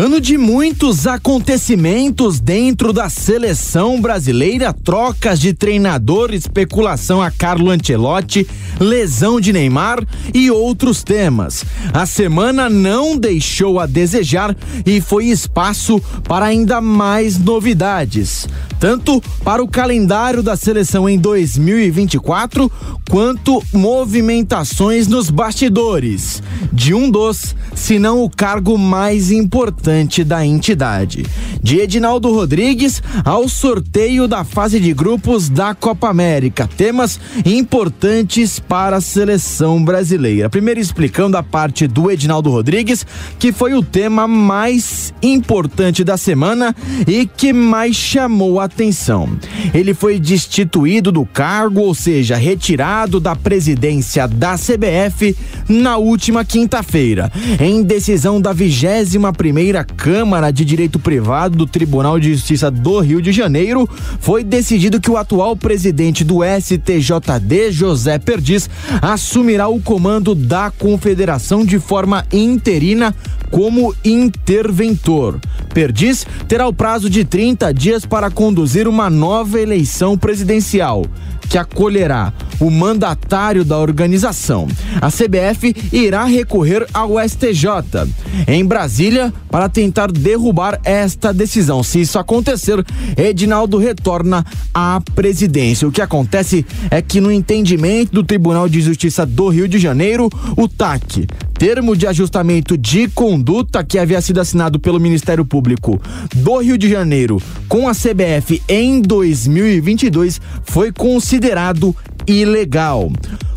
Ano 0.00 0.20
de 0.20 0.38
muitos 0.38 1.08
acontecimentos 1.08 2.38
dentro 2.38 2.92
da 2.92 3.08
seleção 3.08 4.00
brasileira, 4.00 4.72
trocas 4.72 5.40
de 5.40 5.52
treinador, 5.52 6.32
especulação 6.32 7.20
a 7.20 7.32
Carlo 7.32 7.68
Ancelotti, 7.68 8.46
lesão 8.78 9.40
de 9.40 9.52
Neymar 9.52 9.98
e 10.32 10.52
outros 10.52 11.02
temas. 11.02 11.64
A 11.92 12.06
semana 12.06 12.70
não 12.70 13.16
deixou 13.16 13.80
a 13.80 13.86
desejar 13.86 14.56
e 14.86 15.00
foi 15.00 15.24
espaço 15.24 16.00
para 16.28 16.46
ainda 16.46 16.80
mais 16.80 17.36
novidades, 17.36 18.46
tanto 18.78 19.20
para 19.42 19.60
o 19.60 19.66
calendário 19.66 20.44
da 20.44 20.56
seleção 20.56 21.08
em 21.08 21.18
2024, 21.18 22.70
quanto 23.10 23.60
movimentações 23.72 25.08
nos 25.08 25.28
bastidores. 25.28 26.40
De 26.72 26.94
um 26.94 27.10
dos, 27.10 27.56
se 27.74 27.98
não 27.98 28.22
o 28.22 28.30
cargo 28.30 28.78
mais 28.78 29.32
importante 29.32 29.87
da 30.22 30.44
entidade. 30.44 31.24
de 31.62 31.80
Edinaldo 31.80 32.32
Rodrigues 32.32 33.02
ao 33.24 33.48
sorteio 33.48 34.28
da 34.28 34.44
fase 34.44 34.78
de 34.78 34.92
grupos 34.92 35.48
da 35.48 35.74
Copa 35.74 36.08
América. 36.08 36.68
Temas 36.76 37.18
importantes 37.44 38.58
para 38.58 38.96
a 38.96 39.00
seleção 39.00 39.82
brasileira. 39.84 40.48
Primeiro 40.48 40.78
explicando 40.78 41.36
a 41.36 41.42
parte 41.42 41.86
do 41.86 42.10
Edinaldo 42.10 42.50
Rodrigues, 42.50 43.04
que 43.38 43.50
foi 43.50 43.74
o 43.74 43.82
tema 43.82 44.28
mais 44.28 45.12
importante 45.22 46.04
da 46.04 46.16
semana 46.16 46.74
e 47.06 47.26
que 47.26 47.52
mais 47.52 47.96
chamou 47.96 48.60
a 48.60 48.64
atenção. 48.64 49.28
Ele 49.74 49.94
foi 49.94 50.20
destituído 50.20 51.10
do 51.10 51.24
cargo, 51.24 51.80
ou 51.80 51.94
seja, 51.94 52.36
retirado 52.36 53.18
da 53.18 53.34
presidência 53.34 54.28
da 54.28 54.56
CBF 54.56 55.36
na 55.68 55.96
última 55.96 56.44
quinta-feira, 56.44 57.32
em 57.60 57.82
decisão 57.82 58.40
da 58.40 58.52
21 58.52 59.32
primeira 59.32 59.77
Câmara 59.84 60.50
de 60.50 60.64
Direito 60.64 60.98
Privado 60.98 61.56
do 61.56 61.66
Tribunal 61.66 62.18
de 62.18 62.32
Justiça 62.32 62.70
do 62.70 63.00
Rio 63.00 63.20
de 63.20 63.32
Janeiro, 63.32 63.88
foi 64.20 64.44
decidido 64.44 65.00
que 65.00 65.10
o 65.10 65.16
atual 65.16 65.56
presidente 65.56 66.24
do 66.24 66.40
STJD, 66.42 67.70
José 67.70 68.18
Perdiz, 68.18 68.68
assumirá 69.00 69.68
o 69.68 69.80
comando 69.80 70.34
da 70.34 70.70
confederação 70.70 71.64
de 71.64 71.78
forma 71.78 72.24
interina 72.32 73.14
como 73.50 73.94
interventor. 74.04 75.40
Perdiz 75.72 76.26
terá 76.46 76.66
o 76.66 76.72
prazo 76.72 77.08
de 77.08 77.24
30 77.24 77.72
dias 77.72 78.04
para 78.04 78.30
conduzir 78.30 78.88
uma 78.88 79.08
nova 79.08 79.60
eleição 79.60 80.16
presidencial 80.16 81.04
que 81.48 81.56
acolherá 81.56 82.32
o 82.60 82.70
mandatário 82.70 83.64
da 83.64 83.78
organização. 83.78 84.68
A 85.00 85.08
CBF 85.10 85.74
irá 85.92 86.24
recorrer 86.24 86.86
ao 86.92 87.16
STJ 87.20 88.08
em 88.46 88.64
Brasília 88.64 89.32
para 89.50 89.68
tentar 89.68 90.10
derrubar 90.10 90.80
esta 90.84 91.32
decisão. 91.32 91.82
Se 91.82 92.00
isso 92.00 92.18
acontecer, 92.18 92.84
Edinaldo 93.16 93.78
retorna 93.78 94.44
à 94.72 95.00
presidência. 95.14 95.86
O 95.86 95.92
que 95.92 96.02
acontece 96.02 96.64
é 96.90 97.00
que 97.00 97.20
no 97.20 97.30
entendimento 97.30 98.12
do 98.12 98.24
Tribunal 98.24 98.68
de 98.68 98.80
Justiça 98.80 99.24
do 99.24 99.48
Rio 99.48 99.68
de 99.68 99.78
Janeiro, 99.78 100.28
o 100.56 100.68
TAC 100.68 101.26
termo 101.58 101.96
de 101.96 102.06
ajustamento 102.06 102.78
de 102.78 103.08
conduta 103.08 103.82
que 103.82 103.98
havia 103.98 104.20
sido 104.20 104.40
assinado 104.40 104.78
pelo 104.78 105.00
Ministério 105.00 105.44
Público 105.44 106.00
do 106.36 106.58
Rio 106.58 106.78
de 106.78 106.88
Janeiro 106.88 107.42
com 107.68 107.88
a 107.88 107.92
CBF 107.92 108.62
em 108.68 109.02
2022 109.02 110.40
foi 110.62 110.92
considerado 110.92 111.94
ilegal. 112.28 113.10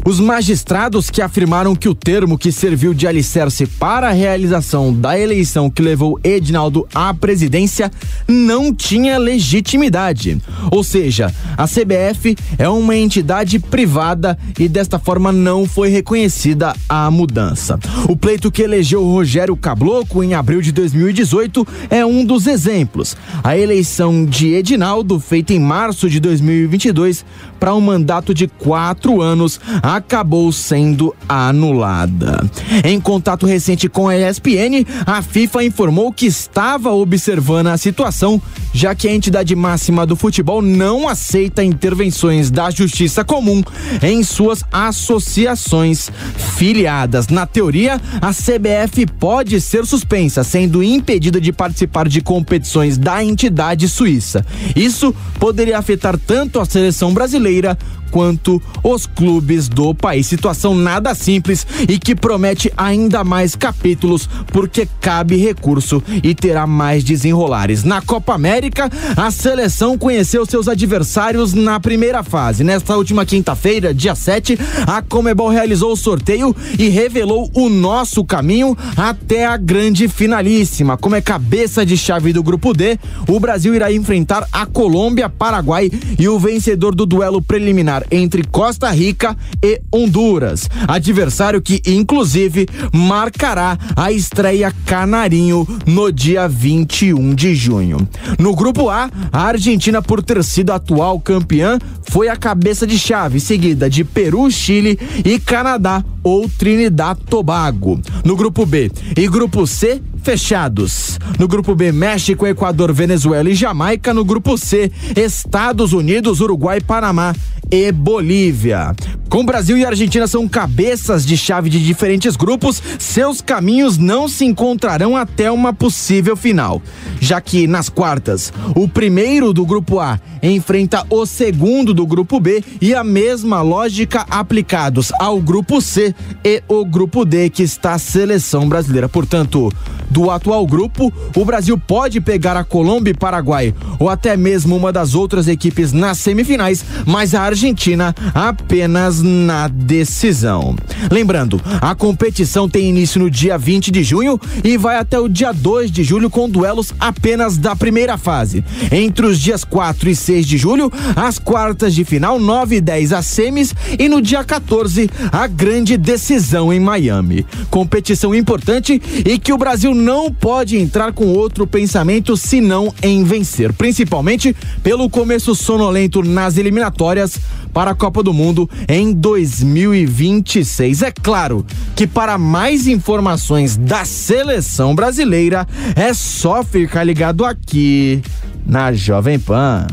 Os 0.04 0.20
magistrados 0.20 1.12
que 1.12 1.22
afirmaram 1.22 1.76
que 1.76 1.88
o 1.88 1.94
termo 1.94 2.36
que 2.36 2.52
serviu 2.52 2.92
de 2.92 3.06
alicerce 3.06 3.68
para 3.68 4.10
a 4.10 4.12
realização 4.12 4.92
da 4.92 5.18
eleição 5.18 5.70
que 5.70 5.82
levou 5.82 6.20
Edinaldo 6.24 6.88
à 6.94 7.14
presidência 7.14 7.92
não 8.28 8.74
tinha 8.74 9.20
legitimidade. 9.20 10.42
Ou 10.72 10.84
seja, 10.84 11.32
a 11.56 11.68
CBF 11.68 12.36
é 12.58 12.68
uma 12.68 12.96
entidade 12.96 13.60
privada 13.60 14.38
e 14.60 14.68
desta 14.68 14.98
forma 14.98 15.32
não 15.32 15.68
foi 15.68 15.90
reconhecida 15.90 16.74
a 16.90 17.12
mudança. 17.12 17.78
O 18.10 18.16
pleito 18.16 18.52
que 18.52 18.64
elegeu 18.64 19.04
Rogério 19.04 19.56
Cabloco 19.56 20.24
em 20.24 20.34
abril 20.34 20.62
de 20.62 20.72
2018 20.72 21.68
é 21.92 22.04
um 22.04 22.26
dos 22.26 22.48
exemplos. 22.48 23.16
A 23.44 23.56
eleição 23.56 24.26
de 24.26 24.54
Edinaldo, 24.54 25.20
feita 25.20 25.54
em 25.54 25.60
março 25.60 26.10
de 26.10 26.20
2022, 26.20 27.24
para 27.62 27.76
um 27.76 27.80
mandato 27.80 28.34
de 28.34 28.48
quatro 28.48 29.22
anos, 29.22 29.62
acabou 29.84 30.52
sendo 30.52 31.16
anulada. 31.30 32.44
Em 32.84 33.00
contato 33.00 33.46
recente 33.46 33.88
com 33.88 34.10
a 34.10 34.18
ESPN, 34.18 34.84
a 35.06 35.22
FIFA 35.22 35.66
informou 35.66 36.12
que 36.12 36.26
estava 36.26 36.92
observando 36.92 37.68
a 37.68 37.78
situação, 37.78 38.42
já 38.74 38.96
que 38.96 39.08
a 39.08 39.14
entidade 39.14 39.56
máxima 39.56 40.06
do 40.06 40.16
futebol 40.16 40.62
não 40.62 41.08
aceita 41.08 41.64
intervenções 41.64 42.50
da 42.50 42.70
justiça 42.72 43.24
comum 43.24 43.62
em 44.02 44.24
suas 44.24 44.64
associações 44.72 46.10
filiadas. 46.58 47.28
Na 47.28 47.46
teoria, 47.46 48.00
a 48.22 48.32
CBF 48.32 49.06
pode 49.20 49.60
ser 49.60 49.86
suspensa, 49.86 50.44
sendo 50.44 50.84
impedida 50.84 51.40
de 51.40 51.52
participar 51.52 52.08
de 52.08 52.22
competições 52.22 52.98
da 52.98 53.24
entidade 53.24 53.88
suíça. 53.88 54.46
Isso 54.76 55.14
poderia 55.40 55.78
afetar 55.78 56.18
tanto 56.18 56.60
a 56.60 56.66
seleção 56.66 57.14
brasileira 57.14 57.78
quanto 58.12 58.62
os 58.84 59.08
clubes 59.08 59.68
do 59.68 59.96
país. 59.96 60.28
Situação 60.28 60.76
nada 60.76 61.16
simples 61.16 61.66
e 61.88 61.98
que 61.98 62.14
promete 62.14 62.72
ainda 62.76 63.24
mais 63.24 63.56
capítulos, 63.56 64.30
porque 64.48 64.88
cabe 65.00 65.38
recurso 65.38 66.04
e 66.22 66.36
terá 66.36 66.68
mais 66.68 67.04
desenrolares. 67.04 67.84
Na 67.84 68.02
Copa 68.02 68.34
América, 68.34 68.90
a 69.16 69.32
seleção 69.32 69.98
conheceu 69.98 70.46
seus 70.46 70.68
adversários 70.68 71.54
na 71.54 71.80
primeira 71.80 72.22
fase. 72.22 72.64
Nesta 72.64 72.98
última 72.98 73.26
quinta-feira, 73.26 73.94
dia 73.94 74.14
7, 74.14 74.58
a 74.86 75.02
Comebol 75.02 75.50
realizou 75.50 75.94
o 75.94 75.98
sorteio 75.98 76.56
e 76.78 76.90
revelou 76.90 77.50
o 77.54 77.70
nosso 77.70 78.24
caminho 78.26 78.78
até 78.98 79.46
a 79.46 79.56
grande 79.56 80.08
finalíssima. 80.08 80.98
Como 80.98 81.16
é 81.16 81.22
cabeça 81.22 81.86
de 81.86 81.96
chave 81.96 82.34
do 82.34 82.44
grupo 82.44 82.74
D, 82.74 83.00
o 83.28 83.40
Brasil 83.40 83.74
irá 83.74 83.92
enfrentar 83.92 84.46
a 84.52 84.66
Colômbia, 84.66 85.30
Paraguai 85.30 85.90
e 86.20 86.28
o 86.28 86.38
vencedor 86.38 86.94
do 86.94 87.06
duelo 87.06 87.42
preliminar 87.42 88.01
entre 88.10 88.44
Costa 88.44 88.90
Rica 88.90 89.36
e 89.64 89.82
Honduras. 89.92 90.70
Adversário 90.88 91.62
que, 91.62 91.82
inclusive, 91.86 92.68
marcará 92.94 93.78
a 93.96 94.12
estreia 94.12 94.74
Canarinho 94.86 95.68
no 95.86 96.12
dia 96.12 96.48
21 96.48 97.36
de 97.36 97.54
junho. 97.56 98.08
No 98.40 98.56
grupo 98.56 98.90
A, 98.90 99.10
a 99.32 99.44
Argentina, 99.44 100.02
por 100.02 100.24
ter 100.24 100.44
sido 100.44 100.72
atual 100.72 101.20
campeã, 101.20 101.78
foi 102.10 102.28
a 102.28 102.36
cabeça 102.36 102.86
de 102.86 102.98
chave, 102.98 103.40
seguida 103.40 103.90
de 103.90 104.04
Peru, 104.04 104.50
Chile 104.52 105.00
e 105.24 105.40
Canadá 105.40 106.04
ou 106.24 106.48
Trinidad 106.50 107.18
Tobago. 107.30 108.00
No 108.24 108.36
grupo 108.36 108.66
B 108.66 108.92
e 109.18 109.28
grupo 109.28 109.66
C, 109.66 110.02
fechados. 110.22 111.20
No 111.40 111.48
grupo 111.48 111.76
B, 111.76 111.92
México, 111.92 112.46
Equador, 112.48 112.94
Venezuela 112.94 113.50
e 113.50 113.56
Jamaica. 113.56 114.14
No 114.14 114.24
grupo 114.24 114.58
C, 114.58 114.92
Estados 115.16 115.94
Unidos, 115.94 116.42
Uruguai, 116.42 116.80
Panamá 116.82 117.34
e 117.72 117.92
Bolívia. 117.92 118.94
Com 119.30 119.46
Brasil 119.46 119.78
e 119.78 119.86
Argentina 119.86 120.28
são 120.28 120.46
cabeças 120.46 121.26
de 121.26 121.38
chave 121.38 121.70
de 121.70 121.82
diferentes 121.82 122.36
grupos, 122.36 122.84
seus 123.00 123.40
caminhos 123.40 123.98
não 123.98 124.28
se 124.28 124.44
encontrarão 124.44 125.16
até 125.16 125.50
uma 125.50 125.72
possível 125.74 126.36
final. 126.36 126.82
Já 127.18 127.40
que 127.40 127.66
nas 127.66 127.88
quartas, 127.88 128.52
o 128.76 128.90
primeiro 128.90 129.54
do 129.54 129.66
grupo 129.66 130.02
A 130.02 130.20
enfrenta 130.44 131.06
o 131.10 131.26
segundo 131.26 131.94
do 131.94 132.06
grupo 132.06 132.42
B 132.42 132.62
e 132.82 132.94
a 132.94 133.06
mesma 133.06 133.62
lógica 133.62 134.26
aplicados 134.30 135.14
ao 135.18 135.40
grupo 135.40 135.80
C 135.80 136.14
e 136.44 136.62
o 136.68 136.84
grupo 136.84 137.24
D 137.24 137.50
que 137.50 137.64
está 137.64 137.94
a 137.94 138.00
seleção 138.00 138.68
brasileira. 138.68 139.08
Portanto, 139.08 139.72
do 140.12 140.30
atual 140.30 140.68
grupo, 140.68 141.12
o 141.36 141.46
Brasil 141.46 141.78
pode 141.78 142.20
pegar 142.20 142.58
a 142.58 142.64
Colômbia 142.64 143.12
e 143.12 143.18
Paraguai 143.18 143.74
ou 143.98 144.10
até 144.10 144.36
mesmo 144.36 144.76
uma 144.76 144.92
das 144.92 145.16
outras 145.16 145.48
equipes 145.48 145.94
nas 145.94 146.18
semifinais, 146.18 146.84
mas 147.06 147.34
a 147.34 147.42
Argentina 147.42 148.14
apenas 148.34 149.22
na 149.22 149.68
decisão. 149.68 150.76
Lembrando, 151.10 151.62
a 151.82 151.96
competição 151.96 152.68
tem 152.68 152.90
início 152.90 153.20
no 153.22 153.30
dia 153.30 153.58
20 153.58 153.90
de 153.90 154.04
junho 154.04 154.40
e 154.64 154.78
vai 154.78 154.98
até 154.98 155.18
o 155.18 155.30
dia 155.30 155.54
2 155.54 155.90
de 155.90 156.04
julho 156.04 156.30
com 156.30 156.50
duelos 156.50 156.94
apenas 157.00 157.58
da 157.58 157.76
primeira 157.76 158.18
fase. 158.18 158.64
Entre 158.92 159.26
os 159.26 159.40
dias 159.40 159.64
4 159.64 160.10
e 160.10 160.16
6 160.16 160.46
de 160.46 160.58
julho, 160.58 160.92
as 161.16 161.40
quartas 161.40 161.96
de 161.96 162.04
final, 162.04 162.38
9 162.38 162.76
e 162.76 162.82
10 162.82 163.14
as 163.14 163.26
semis 163.26 163.74
e 163.98 164.10
no 164.10 164.22
dia 164.22 164.44
14 164.44 165.10
a 165.32 165.48
grande 165.48 165.98
decisão 165.98 166.74
em 166.74 166.80
Miami. 166.80 167.46
Competição 167.70 168.36
importante 168.36 169.02
e 169.26 169.40
que 169.40 169.54
o 169.54 169.58
Brasil 169.58 169.94
não 170.02 170.34
pode 170.34 170.78
entrar 170.78 171.14
com 171.14 171.28
outro 171.28 171.68
pensamento 171.68 172.36
senão 172.36 172.94
em 173.02 173.24
vencer, 173.24 173.72
principalmente 173.72 174.56
pelo 174.82 175.10
começo 175.10 175.54
sonolento 175.54 176.24
nas 176.24 176.58
eliminatórias 176.58 177.40
para 177.72 177.92
a 177.92 177.96
Copa 177.96 178.24
do 178.24 178.34
Mundo 178.34 178.70
em 178.90 179.14
2026. 179.14 181.04
É 181.04 181.12
claro 181.12 181.66
que 181.96 182.08
para 182.08 182.38
mais 182.38 182.88
informações 182.88 183.78
da 183.78 184.04
seleção 184.04 184.96
brasileira 184.96 185.68
é 185.96 186.14
só 186.14 186.64
ficar 186.64 187.04
ligado 187.04 187.46
aqui 187.46 188.22
na 188.66 188.92
Jovem 188.92 189.40
Pan. 189.40 189.86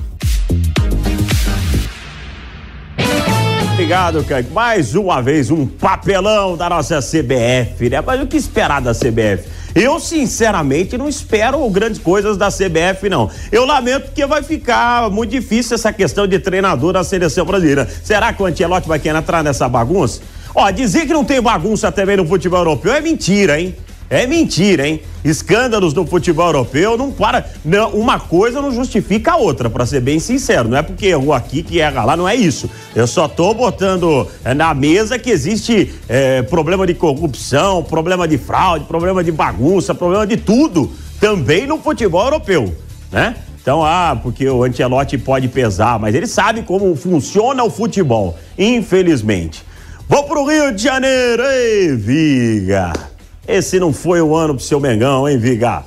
Obrigado, 3.75 4.25
Kaique. 4.25 4.53
Mais 4.53 4.97
uma 4.97 5.23
vez, 5.23 5.53
um 5.53 5.65
papelão 5.65 6.57
da 6.57 6.69
nossa 6.69 6.99
CBF, 6.99 7.89
né? 7.89 8.03
Mas 8.05 8.21
o 8.21 8.27
que 8.27 8.37
esperar 8.37 8.81
da 8.81 8.93
CBF? 8.93 9.58
Eu, 9.75 10.01
sinceramente, 10.01 10.97
não 10.97 11.09
espero 11.09 11.69
grandes 11.71 12.01
coisas 12.01 12.37
da 12.37 12.49
CBF, 12.49 13.09
não. 13.09 13.31
Eu 13.53 13.65
lamento 13.65 14.13
que 14.13 14.27
vai 14.27 14.43
ficar 14.43 15.11
muito 15.11 15.31
difícil 15.31 15.75
essa 15.75 15.93
questão 15.93 16.27
de 16.27 16.39
treinador 16.39 16.93
na 16.95 17.05
seleção 17.05 17.45
brasileira. 17.45 17.89
Será 18.03 18.33
que 18.33 18.43
o 18.43 18.47
Antielotti 18.47 18.89
vai 18.89 18.99
querer 18.99 19.19
entrar 19.19 19.45
nessa 19.45 19.69
bagunça? 19.69 20.21
Ó, 20.55 20.71
dizer 20.71 21.07
que 21.07 21.13
não 21.13 21.25
tem 21.25 21.41
bagunça 21.41 21.93
também 21.93 22.17
no 22.17 22.27
futebol 22.27 22.61
europeu 22.61 22.93
é 22.93 23.01
mentira, 23.01 23.61
hein? 23.61 23.77
É 24.11 24.27
mentira, 24.27 24.89
hein? 24.89 25.03
Escândalos 25.23 25.93
no 25.93 26.07
futebol 26.07 26.47
europeu 26.47 26.97
não 26.97 27.11
para. 27.11 27.47
Não, 27.65 27.91
uma 27.91 28.19
coisa 28.19 28.63
não 28.63 28.73
justifica 28.73 29.33
a 29.33 29.37
outra, 29.37 29.69
para 29.69 29.85
ser 29.85 30.01
bem 30.01 30.19
sincero. 30.19 30.69
Não 30.69 30.79
é 30.79 30.83
porque 30.83 31.07
errou 31.07 31.35
aqui 31.35 31.63
que 31.63 31.81
erra 31.81 32.05
lá, 32.05 32.17
não 32.17 32.27
é 32.27 32.35
isso. 32.35 32.71
Eu 32.95 33.07
só 33.07 33.29
tô 33.29 33.53
botando 33.53 34.27
é, 34.45 34.55
na 34.55 34.73
mesa 34.73 35.19
que 35.19 35.31
existe 35.31 35.93
é, 36.09 36.41
problema 36.43 36.87
de 36.87 36.95
corrupção, 36.95 37.83
problema 37.83 38.27
de 38.27 38.39
fraude, 38.39 38.87
problema 38.87 39.23
de 39.23 39.31
bagunça, 39.31 39.95
problema 39.95 40.27
de 40.27 40.39
tudo 40.39 40.91
também 41.21 41.67
no 41.67 41.79
futebol 41.79 42.25
europeu, 42.25 42.75
né? 43.13 43.37
Então, 43.61 43.85
ah, 43.85 44.19
porque 44.23 44.49
o 44.49 44.65
Ancelotti 44.65 45.19
pode 45.19 45.49
pesar, 45.49 45.99
mas 45.99 46.15
ele 46.15 46.27
sabe 46.27 46.63
como 46.63 46.97
funciona 46.97 47.63
o 47.63 47.69
futebol, 47.69 48.39
infelizmente. 48.57 49.63
Vou 50.09 50.25
pro 50.25 50.47
Rio 50.47 50.73
de 50.73 50.83
Janeiro, 50.83 51.43
ei, 51.43 51.95
Viga. 51.95 53.08
Esse 53.49 53.81
não 53.81 53.95
foi 53.95 54.21
o 54.21 54.37
ano 54.37 54.55
pro 54.55 54.63
seu 54.63 54.79
Mengão, 54.79 55.27
hein, 55.27 55.39
Viga? 55.39 55.83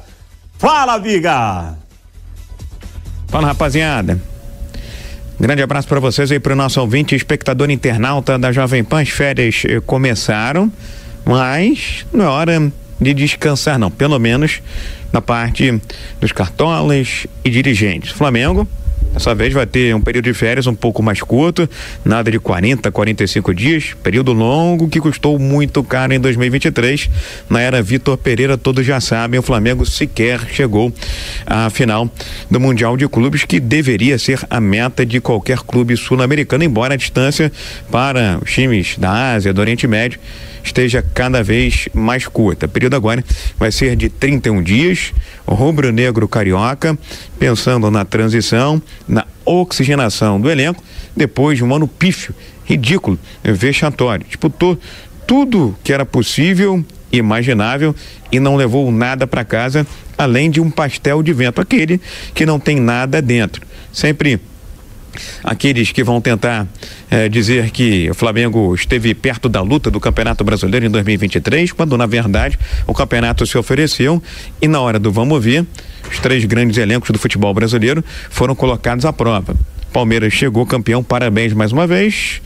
Fala, 0.58 0.98
Viga! 0.98 1.76
Fala, 3.28 3.48
rapaziada. 3.48 4.20
Grande 5.40 5.62
abraço 5.62 5.88
para 5.88 6.00
vocês 6.00 6.32
aí, 6.32 6.40
para 6.40 6.54
o 6.54 6.56
nosso 6.56 6.82
ouvinte, 6.82 7.16
espectador 7.16 7.70
internauta 7.70 8.40
da 8.40 8.52
Jovem 8.52 8.84
Pan. 8.84 9.02
As 9.02 9.10
férias 9.10 9.62
eh, 9.66 9.80
começaram, 9.80 10.72
mas 11.24 12.04
não 12.12 12.26
é 12.26 12.28
hora 12.28 12.72
de 13.00 13.14
descansar, 13.14 13.78
não. 13.78 13.92
Pelo 13.92 14.18
menos 14.18 14.60
na 15.14 15.22
parte 15.22 15.80
dos 16.20 16.32
cartolas 16.32 17.28
e 17.46 17.50
dirigentes. 17.50 18.12
Flamengo 18.12 18.68
Dessa 19.14 19.36
vez 19.36 19.54
vai 19.54 19.66
ter 19.66 19.94
um 19.94 20.00
período 20.00 20.26
de 20.26 20.34
férias 20.34 20.68
um 20.68 20.74
pouco 20.74 21.04
mais 21.04 21.22
curto, 21.22 21.70
nada 22.04 22.32
de 22.32 22.40
40, 22.40 22.90
45 22.92 23.54
dias, 23.54 23.94
período 24.02 24.32
longo 24.32 24.88
que 24.88 25.02
custou 25.02 25.38
muito 25.38 25.84
caro 25.84 26.14
em 26.14 26.20
2023. 26.20 27.10
Na 27.50 27.60
era 27.60 27.82
Vitor 27.82 28.18
Pereira, 28.18 28.58
todos 28.58 28.86
já 28.86 29.02
sabem, 29.02 29.40
o 29.40 29.44
Flamengo 29.44 29.86
sequer 29.86 30.40
chegou 30.52 30.94
à 31.46 31.70
final 31.70 32.10
do 32.50 32.60
Mundial 32.60 32.96
de 32.96 33.08
Clubes, 33.08 33.44
que 33.44 33.60
deveria 33.60 34.18
ser 34.18 34.40
a 34.50 34.62
meta 34.62 35.06
de 35.06 35.20
qualquer 35.20 35.60
clube 35.60 35.98
sul-americano, 35.98 36.64
embora 36.64 36.94
a 36.94 36.98
distância 36.98 37.52
para 37.92 38.40
os 38.42 38.52
times 38.52 38.98
da 38.98 39.34
Ásia, 39.34 39.54
do 39.54 39.60
Oriente 39.60 39.88
Médio, 39.88 40.20
esteja 40.64 41.02
cada 41.02 41.44
vez 41.44 41.88
mais 41.94 42.28
curta. 42.28 42.66
O 42.66 42.70
período 42.70 42.96
agora 42.96 43.24
vai 43.58 43.72
ser 43.72 43.96
de 43.96 44.10
31 44.10 44.62
dias. 44.62 45.14
Rubro-negro 45.48 46.28
carioca, 46.28 46.98
pensando 47.40 47.90
na 47.92 48.06
transição, 48.06 48.82
na 49.08 49.26
oxigenação 49.46 50.40
do 50.40 50.50
elenco, 50.50 50.84
depois 51.16 51.58
de 51.58 51.64
um 51.64 51.74
ano 51.74 51.88
pífio, 51.88 52.34
ridículo, 52.66 53.20
vexatório. 53.44 54.26
Disputou 54.26 54.78
tudo 55.28 55.76
que 55.84 55.94
era 55.94 56.06
possível, 56.06 56.84
imaginável 57.12 57.96
e 58.32 58.40
não 58.40 58.56
levou 58.56 58.92
nada 58.92 59.28
para 59.28 59.44
casa, 59.44 59.86
além 60.18 60.50
de 60.50 60.62
um 60.62 60.70
pastel 60.70 61.22
de 61.22 61.34
vento, 61.34 61.60
aquele 61.60 62.00
que 62.34 62.46
não 62.46 62.60
tem 62.60 62.80
nada 62.80 63.22
dentro. 63.22 63.66
Sempre 63.92 64.40
aqueles 65.44 65.92
que 65.92 66.04
vão 66.04 66.22
tentar 66.22 66.68
eh, 67.10 67.30
dizer 67.30 67.72
que 67.72 68.10
o 68.10 68.14
Flamengo 68.14 68.74
esteve 68.74 69.14
perto 69.14 69.50
da 69.50 69.62
luta 69.62 69.92
do 69.92 70.00
Campeonato 70.00 70.44
Brasileiro 70.44 70.86
em 70.86 70.90
2023, 70.90 71.72
quando 71.72 71.98
na 71.98 72.06
verdade 72.06 72.58
o 72.88 72.94
campeonato 72.94 73.46
se 73.46 73.58
ofereceu 73.58 74.22
e 74.62 74.68
na 74.68 74.80
hora 74.80 75.00
do 75.00 75.12
vamos 75.12 75.44
ver, 75.44 75.66
os 76.10 76.20
três 76.20 76.46
grandes 76.46 76.78
elencos 76.78 77.10
do 77.12 77.20
futebol 77.20 77.54
brasileiro 77.54 78.04
foram 78.30 78.56
colocados 78.56 79.06
à 79.06 79.14
prova. 79.14 79.56
Palmeiras 79.92 80.34
chegou 80.34 80.66
campeão, 80.66 81.04
parabéns 81.04 81.54
mais 81.54 81.72
uma 81.72 81.86
vez. 81.86 82.42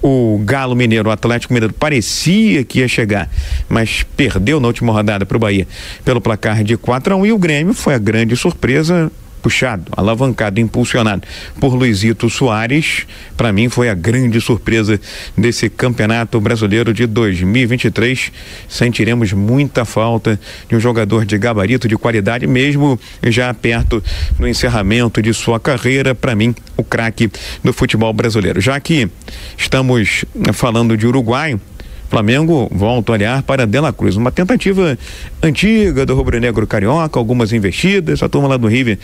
O 0.00 0.40
Galo 0.44 0.76
Mineiro, 0.76 1.08
o 1.08 1.12
Atlético 1.12 1.52
Mineiro 1.52 1.74
parecia 1.74 2.62
que 2.64 2.78
ia 2.80 2.88
chegar, 2.88 3.28
mas 3.68 4.04
perdeu 4.16 4.60
na 4.60 4.68
última 4.68 4.92
rodada 4.92 5.26
para 5.26 5.36
o 5.36 5.40
Bahia 5.40 5.66
pelo 6.04 6.20
placar 6.20 6.62
de 6.62 6.76
4 6.76 7.14
a 7.14 7.16
1 7.16 7.26
e 7.26 7.32
o 7.32 7.38
Grêmio 7.38 7.74
foi 7.74 7.94
a 7.94 7.98
grande 7.98 8.36
surpresa, 8.36 9.10
puxado, 9.38 9.84
alavancado, 9.96 10.60
impulsionado 10.60 11.22
por 11.60 11.74
Luizito 11.74 12.28
Soares, 12.28 13.06
para 13.36 13.52
mim 13.52 13.68
foi 13.68 13.88
a 13.88 13.94
grande 13.94 14.40
surpresa 14.40 15.00
desse 15.36 15.68
Campeonato 15.68 16.40
Brasileiro 16.40 16.92
de 16.92 17.06
2023. 17.06 18.32
Sentiremos 18.68 19.32
muita 19.32 19.84
falta 19.84 20.38
de 20.68 20.76
um 20.76 20.80
jogador 20.80 21.24
de 21.24 21.38
gabarito, 21.38 21.88
de 21.88 21.96
qualidade, 21.96 22.46
mesmo 22.46 22.98
já 23.24 23.52
perto 23.54 24.02
do 24.38 24.46
encerramento 24.46 25.22
de 25.22 25.32
sua 25.32 25.60
carreira, 25.60 26.14
para 26.14 26.34
mim, 26.34 26.54
o 26.76 26.84
craque 26.84 27.30
do 27.62 27.72
futebol 27.72 28.12
brasileiro. 28.12 28.60
Já 28.60 28.78
que 28.80 29.08
estamos 29.56 30.24
falando 30.52 30.96
de 30.96 31.06
Uruguai, 31.06 31.58
Flamengo 32.08 32.68
volta 32.72 33.12
a 33.12 33.14
olhar 33.14 33.42
para 33.42 33.66
Dela 33.66 33.92
Cruz, 33.92 34.16
uma 34.16 34.32
tentativa 34.32 34.98
antiga 35.42 36.06
do 36.06 36.14
Rubro 36.14 36.40
Negro 36.40 36.66
Carioca, 36.66 37.18
algumas 37.18 37.52
investidas. 37.52 38.22
A 38.22 38.28
turma 38.28 38.48
lá 38.48 38.56
do 38.56 38.66
River, 38.66 38.98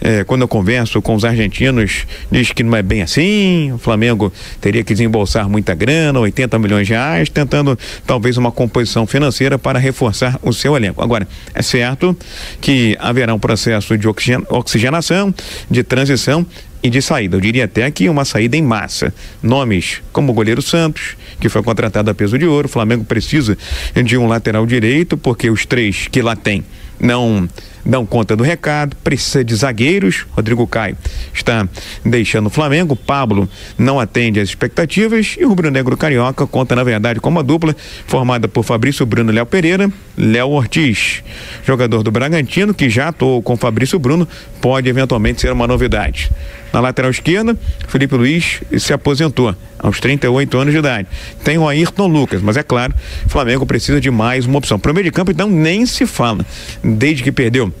eh, 0.00 0.24
quando 0.24 0.42
eu 0.42 0.48
converso 0.48 1.00
com 1.00 1.14
os 1.14 1.24
argentinos, 1.24 2.06
diz 2.30 2.52
que 2.52 2.62
não 2.62 2.76
é 2.76 2.82
bem 2.82 3.02
assim. 3.02 3.72
O 3.72 3.78
Flamengo 3.78 4.32
teria 4.60 4.84
que 4.84 4.92
desembolsar 4.92 5.48
muita 5.48 5.74
grana, 5.74 6.20
80 6.20 6.58
milhões 6.58 6.86
de 6.86 6.92
reais, 6.92 7.28
tentando 7.30 7.78
talvez 8.06 8.36
uma 8.36 8.52
composição 8.52 9.06
financeira 9.06 9.58
para 9.58 9.78
reforçar 9.78 10.38
o 10.42 10.52
seu 10.52 10.76
elenco. 10.76 11.02
Agora, 11.02 11.26
é 11.54 11.62
certo 11.62 12.16
que 12.60 12.96
haverá 13.00 13.32
um 13.34 13.38
processo 13.38 13.96
de 13.96 14.06
oxigenação, 14.50 15.34
de 15.70 15.82
transição 15.82 16.46
e 16.82 16.90
de 16.90 17.00
saída. 17.02 17.36
Eu 17.36 17.40
diria 17.40 17.64
até 17.64 17.90
que 17.90 18.08
uma 18.08 18.24
saída 18.24 18.56
em 18.56 18.62
massa. 18.62 19.12
Nomes 19.42 20.02
como 20.12 20.32
o 20.32 20.34
goleiro 20.34 20.62
Santos, 20.62 21.16
que 21.38 21.48
foi 21.48 21.62
contratado 21.62 22.10
a 22.10 22.14
peso 22.14 22.38
de 22.38 22.46
ouro. 22.46 22.66
O 22.66 22.70
Flamengo 22.70 23.04
precisa 23.04 23.56
de 24.04 24.16
um 24.16 24.26
lateral 24.26 24.66
direito, 24.66 25.16
porque 25.16 25.50
os 25.50 25.66
três 25.66 26.08
que 26.08 26.22
lá 26.22 26.36
tem 26.36 26.64
não 27.00 27.48
dão 27.84 28.04
conta 28.04 28.36
do 28.36 28.44
recado, 28.44 28.94
precisa 29.02 29.42
de 29.42 29.54
zagueiros. 29.54 30.26
Rodrigo 30.32 30.66
Caio 30.66 30.96
está 31.32 31.66
deixando 32.04 32.46
o 32.46 32.50
Flamengo, 32.50 32.94
Pablo 32.94 33.48
não 33.78 33.98
atende 33.98 34.38
às 34.38 34.50
expectativas 34.50 35.36
e 35.38 35.44
o 35.44 35.48
Rubro 35.48 35.70
Negro 35.70 35.96
Carioca 35.96 36.46
conta, 36.46 36.76
na 36.76 36.84
verdade, 36.84 37.20
com 37.20 37.30
uma 37.30 37.42
dupla 37.42 37.74
formada 38.06 38.46
por 38.46 38.64
Fabrício 38.64 39.06
Bruno 39.06 39.32
Léo 39.32 39.46
Pereira, 39.46 39.90
Léo 40.16 40.50
Ortiz, 40.50 41.22
jogador 41.64 42.02
do 42.02 42.10
Bragantino, 42.10 42.74
que 42.74 42.90
já 42.90 43.08
atuou 43.08 43.42
com 43.42 43.56
Fabrício 43.56 43.98
Bruno, 43.98 44.28
pode 44.60 44.88
eventualmente 44.88 45.40
ser 45.40 45.52
uma 45.52 45.66
novidade. 45.66 46.30
Na 46.72 46.80
lateral 46.80 47.10
esquerda, 47.10 47.56
Felipe 47.88 48.14
Luiz 48.14 48.60
se 48.78 48.92
aposentou 48.92 49.54
aos 49.78 49.98
38 49.98 50.58
anos 50.58 50.72
de 50.72 50.78
idade. 50.78 51.08
Tem 51.42 51.58
o 51.58 51.68
Ayrton 51.68 52.06
Lucas, 52.06 52.40
mas 52.42 52.56
é 52.56 52.62
claro, 52.62 52.94
o 53.26 53.28
Flamengo 53.28 53.66
precisa 53.66 54.00
de 54.00 54.10
mais 54.10 54.46
uma 54.46 54.58
opção. 54.58 54.78
Para 54.78 54.92
o 54.92 54.94
meio 54.94 55.04
de 55.04 55.10
campo, 55.10 55.30
então, 55.30 55.48
nem 55.48 55.84
se 55.86 56.06
fala. 56.06 56.44
Desde 56.82 57.22
que 57.22 57.32
perdeu 57.32 57.72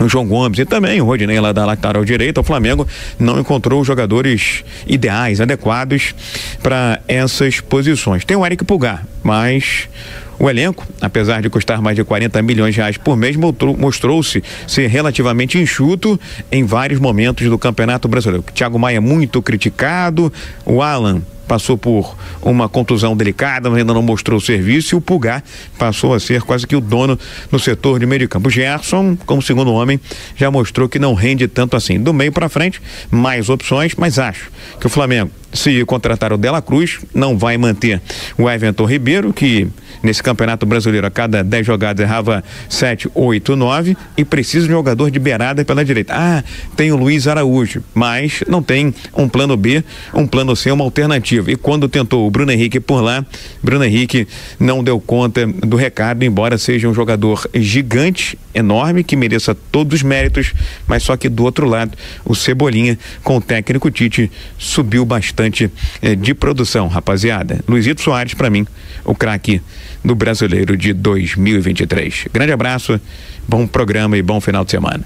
o 0.00 0.08
João 0.08 0.26
Gomes 0.26 0.58
e 0.58 0.64
também 0.64 1.00
o 1.00 1.04
Rodinei 1.04 1.40
lá 1.40 1.52
da 1.52 1.64
lateral 1.64 2.04
direita, 2.04 2.40
o 2.40 2.44
Flamengo 2.44 2.86
não 3.18 3.40
encontrou 3.40 3.82
jogadores 3.84 4.64
ideais, 4.86 5.40
adequados 5.40 6.14
para 6.62 7.00
essas 7.08 7.60
posições. 7.60 8.24
Tem 8.24 8.36
o 8.36 8.44
Eric 8.44 8.64
Pulgar, 8.64 9.06
mas 9.22 9.88
o 10.38 10.50
elenco, 10.50 10.86
apesar 11.00 11.40
de 11.40 11.48
custar 11.48 11.80
mais 11.80 11.96
de 11.96 12.04
40 12.04 12.40
milhões 12.42 12.74
de 12.74 12.80
reais 12.80 12.96
por 12.96 13.16
mês, 13.16 13.36
mostrou-se 13.36 14.42
ser 14.66 14.86
relativamente 14.88 15.58
enxuto 15.58 16.18
em 16.50 16.64
vários 16.64 17.00
momentos 17.00 17.48
do 17.48 17.58
Campeonato 17.58 18.08
Brasileiro. 18.08 18.44
Thiago 18.54 18.78
Maia 18.78 19.00
muito 19.00 19.40
criticado, 19.40 20.32
o 20.64 20.82
Alan 20.82 21.22
passou 21.46 21.76
por 21.78 22.16
uma 22.42 22.68
contusão 22.68 23.16
delicada, 23.16 23.70
mas 23.70 23.80
ainda 23.80 23.94
não 23.94 24.02
mostrou 24.02 24.38
o 24.38 24.40
serviço, 24.40 24.94
e 24.94 24.98
o 24.98 25.00
Pulgar 25.00 25.42
passou 25.78 26.14
a 26.14 26.20
ser 26.20 26.42
quase 26.42 26.66
que 26.66 26.76
o 26.76 26.80
dono 26.80 27.18
no 27.50 27.58
setor 27.58 27.98
de 27.98 28.06
meio 28.06 28.20
de 28.20 28.28
campo. 28.28 28.50
Gerson, 28.50 29.16
como 29.26 29.40
segundo 29.40 29.72
homem, 29.72 30.00
já 30.36 30.50
mostrou 30.50 30.88
que 30.88 30.98
não 30.98 31.14
rende 31.14 31.48
tanto 31.48 31.76
assim. 31.76 32.00
Do 32.00 32.12
meio 32.12 32.32
para 32.32 32.48
frente, 32.48 32.80
mais 33.10 33.48
opções, 33.48 33.94
mas 33.96 34.18
acho 34.18 34.50
que 34.80 34.86
o 34.86 34.90
Flamengo 34.90 35.30
se 35.56 35.84
contratar 35.84 36.32
o 36.32 36.36
Dela 36.36 36.60
Cruz, 36.60 36.98
não 37.14 37.36
vai 37.36 37.56
manter 37.56 38.00
o 38.38 38.48
Everton 38.48 38.84
Ribeiro, 38.84 39.32
que 39.32 39.66
nesse 40.02 40.22
Campeonato 40.22 40.66
Brasileiro 40.66 41.06
a 41.06 41.10
cada 41.10 41.42
10 41.42 41.66
jogadas 41.66 42.04
errava 42.04 42.44
7, 42.68 43.10
8, 43.14 43.56
9 43.56 43.96
e 44.16 44.24
precisa 44.24 44.66
de 44.66 44.72
um 44.72 44.76
jogador 44.76 45.10
de 45.10 45.18
beirada 45.18 45.64
pela 45.64 45.84
direita. 45.84 46.14
Ah, 46.14 46.44
tem 46.76 46.92
o 46.92 46.96
Luiz 46.96 47.26
Araújo, 47.26 47.82
mas 47.94 48.44
não 48.46 48.62
tem 48.62 48.94
um 49.16 49.28
plano 49.28 49.56
B, 49.56 49.82
um 50.12 50.26
plano 50.26 50.54
C, 50.54 50.70
uma 50.70 50.84
alternativa. 50.84 51.35
E 51.48 51.56
quando 51.56 51.88
tentou 51.88 52.26
o 52.26 52.30
Bruno 52.30 52.52
Henrique 52.52 52.80
por 52.80 53.00
lá, 53.00 53.24
Bruno 53.62 53.84
Henrique 53.84 54.26
não 54.58 54.82
deu 54.82 55.00
conta 55.00 55.46
do 55.46 55.76
recado, 55.76 56.24
embora 56.24 56.58
seja 56.58 56.88
um 56.88 56.94
jogador 56.94 57.48
gigante, 57.54 58.38
enorme, 58.54 59.04
que 59.04 59.16
mereça 59.16 59.54
todos 59.54 60.00
os 60.00 60.02
méritos, 60.02 60.54
mas 60.86 61.02
só 61.02 61.16
que 61.16 61.28
do 61.28 61.44
outro 61.44 61.66
lado, 61.66 61.92
o 62.24 62.34
Cebolinha, 62.34 62.98
com 63.22 63.36
o 63.36 63.40
técnico 63.40 63.90
Tite, 63.90 64.30
subiu 64.58 65.04
bastante 65.04 65.70
eh, 66.00 66.14
de 66.14 66.34
produção, 66.34 66.88
rapaziada. 66.88 67.60
Luizito 67.68 68.00
Soares, 68.00 68.34
para 68.34 68.50
mim, 68.50 68.66
o 69.04 69.14
craque 69.14 69.60
do 70.04 70.14
brasileiro 70.14 70.76
de 70.76 70.92
2023. 70.92 72.26
Grande 72.32 72.52
abraço, 72.52 73.00
bom 73.46 73.66
programa 73.66 74.16
e 74.16 74.22
bom 74.22 74.40
final 74.40 74.64
de 74.64 74.70
semana. 74.70 75.04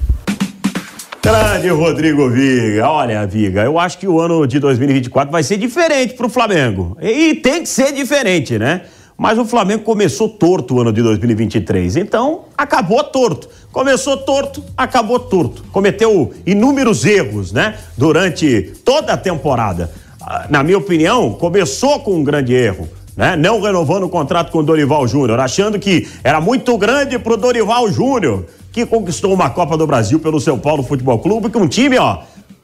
Grande 1.23 1.69
Rodrigo 1.69 2.31
Viga. 2.31 2.89
Olha, 2.89 3.27
Viga, 3.27 3.63
eu 3.63 3.79
acho 3.79 3.99
que 3.99 4.09
o 4.09 4.19
ano 4.19 4.47
de 4.47 4.59
2024 4.59 5.31
vai 5.31 5.43
ser 5.43 5.59
diferente 5.59 6.15
para 6.15 6.27
o 6.27 6.31
Flamengo. 6.31 6.97
E 7.01 7.35
tem 7.35 7.63
que 7.63 7.69
ser 7.69 7.93
diferente, 7.93 8.59
né? 8.59 8.83
Mas 9.19 9.39
o 9.39 9.45
Flamengo 9.45 9.83
começou 9.83 10.31
torto 10.31 10.77
o 10.77 10.81
ano 10.81 10.91
de 10.91 11.03
2023. 11.03 11.97
Então, 11.97 12.47
acabou 12.57 13.05
torto. 13.05 13.51
Começou 13.71 14.17
torto, 14.17 14.65
acabou 14.75 15.21
torto. 15.21 15.63
Cometeu 15.71 16.33
inúmeros 16.47 17.05
erros, 17.05 17.53
né? 17.53 17.77
Durante 17.99 18.73
toda 18.83 19.13
a 19.13 19.17
temporada. 19.19 19.93
Ah, 20.23 20.47
na 20.49 20.63
minha 20.63 20.79
opinião, 20.79 21.35
começou 21.35 22.01
com 22.01 22.15
um 22.15 22.25
grande 22.25 22.55
erro. 22.55 22.89
Né? 23.15 23.37
Não 23.37 23.61
renovando 23.61 24.05
o 24.05 24.09
contrato 24.09 24.51
com 24.51 24.61
o 24.61 24.63
Dorival 24.63 25.07
Júnior, 25.07 25.39
achando 25.39 25.79
que 25.79 26.09
era 26.25 26.41
muito 26.41 26.79
grande 26.79 27.19
pro 27.19 27.37
Dorival 27.37 27.91
Júnior, 27.93 28.47
que 28.73 28.87
conquistou 28.87 29.33
uma 29.33 29.51
Copa 29.51 29.77
do 29.77 29.87
Brasil 29.87 30.19
pelo 30.19 30.41
São 30.41 30.59
Paulo 30.59 30.83
Futebol 30.83 31.19
Clube, 31.19 31.51
que 31.51 31.59
um 31.59 31.69
time, 31.69 31.99
ó, 31.99 32.19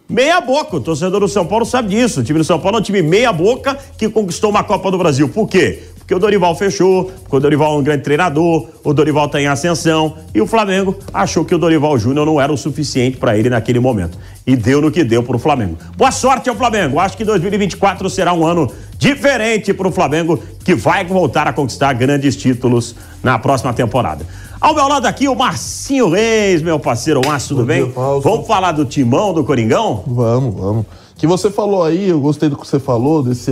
meia 0.09 0.41
boca. 0.41 0.77
O 0.77 0.81
torcedor 0.81 1.21
do 1.21 1.29
São 1.29 1.47
Paulo 1.47 1.65
sabe 1.65 1.89
disso. 1.89 2.21
O 2.21 2.25
time 2.25 2.39
do 2.39 2.45
São 2.45 2.59
Paulo 2.59 2.79
é 2.79 2.81
um 2.81 2.83
time 2.83 3.03
meia 3.03 3.33
boca 3.33 3.77
que 3.99 4.09
conquistou 4.09 4.51
uma 4.51 4.63
Copa 4.63 4.91
do 4.91 4.99
Brasil. 4.99 5.29
Por 5.29 5.49
quê? 5.49 5.83
Porque 5.99 6.15
o 6.15 6.21
Dorival 6.21 6.55
fechou, 6.55 7.07
porque 7.23 7.35
o 7.35 7.41
Dorival 7.41 7.75
é 7.75 7.79
um 7.79 7.83
grande 7.83 8.05
treinador, 8.05 8.69
o 8.85 8.95
Dorival 8.95 9.27
está 9.27 9.41
em 9.41 9.49
ascensão 9.49 10.17
e 10.33 10.41
o 10.41 10.47
Flamengo 10.47 10.97
achou 11.13 11.45
que 11.45 11.53
o 11.53 11.59
Dorival 11.59 11.99
Júnior 11.99 12.25
não 12.25 12.41
era 12.41 12.53
o 12.53 12.57
suficiente 12.57 13.17
para 13.17 13.37
ele 13.37 13.51
naquele 13.51 13.81
momento. 13.81 14.17
E 14.47 14.55
deu 14.55 14.81
no 14.81 14.93
que 14.93 15.03
deu 15.03 15.25
para 15.25 15.35
o 15.35 15.39
Flamengo. 15.41 15.77
Boa 15.97 16.13
sorte 16.13 16.49
ao 16.49 16.55
Flamengo. 16.55 17.01
Acho 17.01 17.17
que 17.17 17.25
2024 17.25 18.09
será 18.09 18.33
um 18.33 18.47
ano 18.47 18.71
diferente 18.97 19.75
para 19.75 19.89
o 19.89 19.91
Flamengo, 19.91 20.41
que 20.65 20.77
vai 20.77 21.05
voltar 21.05 21.49
a 21.49 21.53
conquistar 21.53 21.93
grandes 21.95 22.37
títulos 22.37 22.95
na 23.21 23.37
próxima 23.37 23.73
temporada. 23.75 24.25
Ao 24.61 24.75
meu 24.75 24.89
lado 24.89 25.07
aqui, 25.07 25.29
o 25.29 25.35
Marcinho 25.35 26.09
Reis, 26.09 26.63
meu 26.63 26.81
parceiro 26.81 27.21
Márcio, 27.25 27.57
tudo 27.57 27.67
bem? 27.67 27.85
Dia, 27.85 27.93
vamos 28.23 28.47
falar 28.47 28.73
do 28.73 28.85
timão 28.85 29.35
do 29.35 29.45
Coringão? 29.45 30.03
Vamos, 30.07 30.55
vamos. 30.55 30.87
Que 31.15 31.27
você 31.27 31.51
falou 31.51 31.85
aí, 31.85 32.09
eu 32.09 32.21
gostei 32.21 32.49
do 32.49 32.57
que 32.57 32.67
você 32.67 32.79
falou, 32.79 33.23
desse 33.23 33.51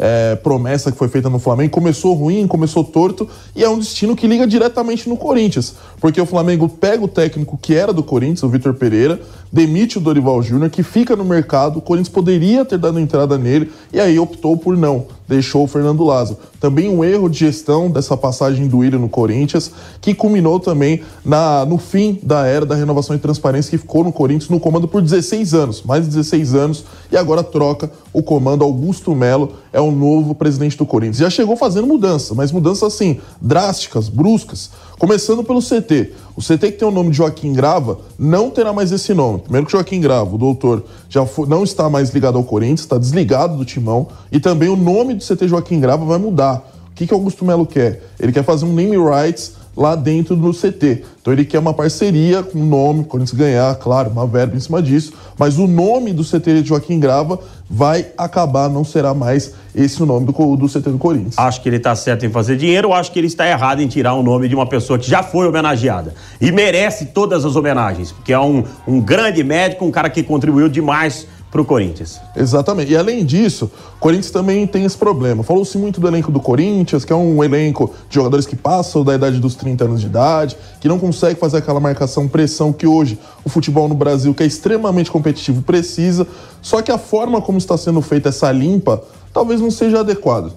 é, 0.00 0.34
promessa 0.34 0.90
que 0.90 0.96
foi 0.96 1.08
feita 1.08 1.28
no 1.28 1.38
Flamengo. 1.38 1.70
Começou 1.70 2.14
ruim, 2.14 2.46
começou 2.46 2.82
torto 2.82 3.28
e 3.54 3.62
é 3.62 3.68
um 3.68 3.78
destino 3.78 4.16
que 4.16 4.26
liga 4.26 4.46
diretamente 4.46 5.06
no 5.08 5.16
Corinthians. 5.16 5.74
Porque 6.00 6.18
o 6.18 6.24
Flamengo 6.24 6.68
pega 6.68 7.04
o 7.04 7.08
técnico 7.08 7.58
que 7.60 7.74
era 7.74 7.92
do 7.92 8.02
Corinthians, 8.02 8.42
o 8.42 8.48
Vitor 8.48 8.72
Pereira, 8.72 9.20
demite 9.52 9.98
o 9.98 10.00
Dorival 10.00 10.42
Júnior, 10.42 10.70
que 10.70 10.82
fica 10.82 11.14
no 11.14 11.24
mercado. 11.24 11.78
O 11.78 11.82
Corinthians 11.82 12.08
poderia 12.08 12.64
ter 12.64 12.78
dado 12.78 12.98
entrada 12.98 13.36
nele 13.36 13.70
e 13.92 14.00
aí 14.00 14.18
optou 14.18 14.56
por 14.56 14.76
não, 14.76 15.06
deixou 15.28 15.64
o 15.64 15.66
Fernando 15.66 16.02
Lázaro. 16.02 16.38
Também 16.58 16.88
um 16.88 17.04
erro 17.04 17.28
de 17.28 17.38
gestão 17.38 17.90
dessa 17.90 18.16
passagem 18.16 18.68
do 18.68 18.78
Willian 18.78 18.98
no 18.98 19.08
Corinthians, 19.08 19.70
que 20.00 20.14
culminou 20.14 20.60
também 20.60 21.02
na, 21.24 21.64
no 21.64 21.78
fim 21.78 22.18
da 22.22 22.46
era 22.46 22.64
da 22.64 22.74
renovação 22.74 23.16
e 23.16 23.18
transparência, 23.18 23.70
que 23.70 23.78
ficou 23.78 24.04
no 24.04 24.12
Corinthians 24.12 24.50
no 24.50 24.60
comando 24.60 24.86
por 24.86 25.02
16 25.02 25.54
anos, 25.54 25.82
mais 25.82 26.04
de 26.04 26.10
16 26.10 26.54
anos, 26.54 26.84
e 27.10 27.16
agora 27.16 27.42
troca 27.42 27.90
o 28.12 28.22
comando. 28.22 28.64
Augusto 28.64 29.14
Melo 29.14 29.54
é 29.72 29.80
o 29.90 29.96
novo 29.96 30.34
presidente 30.34 30.76
do 30.76 30.86
Corinthians. 30.86 31.18
Já 31.18 31.28
chegou 31.28 31.56
fazendo 31.56 31.86
mudança, 31.86 32.34
mas 32.34 32.50
mudanças 32.50 32.82
assim, 32.82 33.20
drásticas, 33.40 34.08
bruscas. 34.08 34.70
Começando 34.98 35.42
pelo 35.44 35.60
CT. 35.60 36.12
O 36.36 36.40
CT 36.40 36.72
que 36.72 36.78
tem 36.78 36.88
o 36.88 36.90
nome 36.90 37.10
de 37.10 37.16
Joaquim 37.16 37.52
Grava 37.52 37.98
não 38.18 38.50
terá 38.50 38.72
mais 38.72 38.92
esse 38.92 39.12
nome. 39.12 39.40
Primeiro 39.40 39.66
que 39.66 39.72
Joaquim 39.72 40.00
Grava, 40.00 40.34
o 40.34 40.38
doutor, 40.38 40.84
já 41.08 41.26
foi, 41.26 41.46
não 41.46 41.64
está 41.64 41.88
mais 41.90 42.10
ligado 42.10 42.38
ao 42.38 42.44
Corinthians, 42.44 42.80
está 42.80 42.98
desligado 42.98 43.56
do 43.56 43.64
timão. 43.64 44.08
E 44.30 44.38
também 44.38 44.68
o 44.68 44.76
nome 44.76 45.14
do 45.14 45.24
CT 45.24 45.48
Joaquim 45.48 45.80
Grava 45.80 46.04
vai 46.04 46.18
mudar. 46.18 46.70
O 46.90 46.94
que, 46.94 47.06
que 47.06 47.14
Augusto 47.14 47.44
Melo 47.44 47.66
quer? 47.66 48.02
Ele 48.18 48.32
quer 48.32 48.44
fazer 48.44 48.64
um 48.64 48.72
name 48.74 48.96
rights 48.96 49.54
lá 49.76 49.94
dentro 49.94 50.36
do 50.36 50.52
CT. 50.52 51.04
Então 51.20 51.32
ele 51.32 51.44
quer 51.44 51.58
uma 51.58 51.72
parceria 51.72 52.42
com 52.42 52.58
o 52.60 52.64
nome, 52.64 53.04
quando 53.04 53.22
eles 53.22 53.32
ganhar, 53.32 53.74
claro, 53.76 54.10
uma 54.10 54.26
verba 54.26 54.56
em 54.56 54.60
cima 54.60 54.82
disso, 54.82 55.12
mas 55.38 55.58
o 55.58 55.66
nome 55.66 56.12
do 56.12 56.24
CT 56.24 56.62
de 56.62 56.68
Joaquim 56.68 56.98
Grava 56.98 57.38
vai 57.68 58.06
acabar, 58.18 58.68
não 58.68 58.84
será 58.84 59.14
mais 59.14 59.54
esse 59.74 60.02
o 60.02 60.06
nome 60.06 60.26
do, 60.26 60.56
do 60.56 60.66
CT 60.66 60.90
do 60.90 60.98
Corinthians. 60.98 61.38
Acho 61.38 61.62
que 61.62 61.68
ele 61.68 61.76
está 61.76 61.94
certo 61.94 62.26
em 62.26 62.30
fazer 62.30 62.56
dinheiro, 62.56 62.92
acho 62.92 63.12
que 63.12 63.18
ele 63.18 63.28
está 63.28 63.48
errado 63.48 63.80
em 63.80 63.86
tirar 63.86 64.14
o 64.14 64.22
nome 64.22 64.48
de 64.48 64.54
uma 64.54 64.66
pessoa 64.66 64.98
que 64.98 65.08
já 65.08 65.22
foi 65.22 65.46
homenageada 65.46 66.14
e 66.40 66.50
merece 66.50 67.06
todas 67.06 67.44
as 67.44 67.54
homenagens, 67.54 68.10
porque 68.10 68.32
é 68.32 68.40
um, 68.40 68.64
um 68.88 69.00
grande 69.00 69.44
médico, 69.44 69.84
um 69.84 69.90
cara 69.90 70.10
que 70.10 70.22
contribuiu 70.22 70.68
demais 70.68 71.26
para 71.50 71.60
o 71.60 71.64
Corinthians. 71.64 72.20
Exatamente. 72.36 72.92
E 72.92 72.96
além 72.96 73.24
disso, 73.24 73.70
o 73.96 73.98
Corinthians 73.98 74.30
também 74.30 74.66
tem 74.66 74.84
esse 74.84 74.96
problema. 74.96 75.42
Falou-se 75.42 75.76
muito 75.76 76.00
do 76.00 76.06
elenco 76.06 76.30
do 76.30 76.38
Corinthians, 76.38 77.04
que 77.04 77.12
é 77.12 77.16
um 77.16 77.42
elenco 77.42 77.92
de 78.08 78.14
jogadores 78.14 78.46
que 78.46 78.54
passam 78.54 79.02
da 79.02 79.14
idade 79.14 79.40
dos 79.40 79.56
30 79.56 79.84
anos 79.84 80.00
de 80.00 80.06
idade, 80.06 80.56
que 80.80 80.86
não 80.86 80.98
consegue 80.98 81.38
fazer 81.40 81.58
aquela 81.58 81.80
marcação 81.80 82.28
pressão 82.28 82.72
que 82.72 82.86
hoje 82.86 83.18
o 83.44 83.48
futebol 83.48 83.88
no 83.88 83.94
Brasil, 83.94 84.32
que 84.32 84.42
é 84.42 84.46
extremamente 84.46 85.10
competitivo, 85.10 85.62
precisa. 85.62 86.26
Só 86.62 86.80
que 86.82 86.92
a 86.92 86.98
forma 86.98 87.42
como 87.42 87.58
está 87.58 87.76
sendo 87.76 88.00
feita 88.00 88.28
essa 88.28 88.50
limpa 88.52 89.02
talvez 89.32 89.60
não 89.60 89.70
seja 89.70 90.00
adequada. 90.00 90.52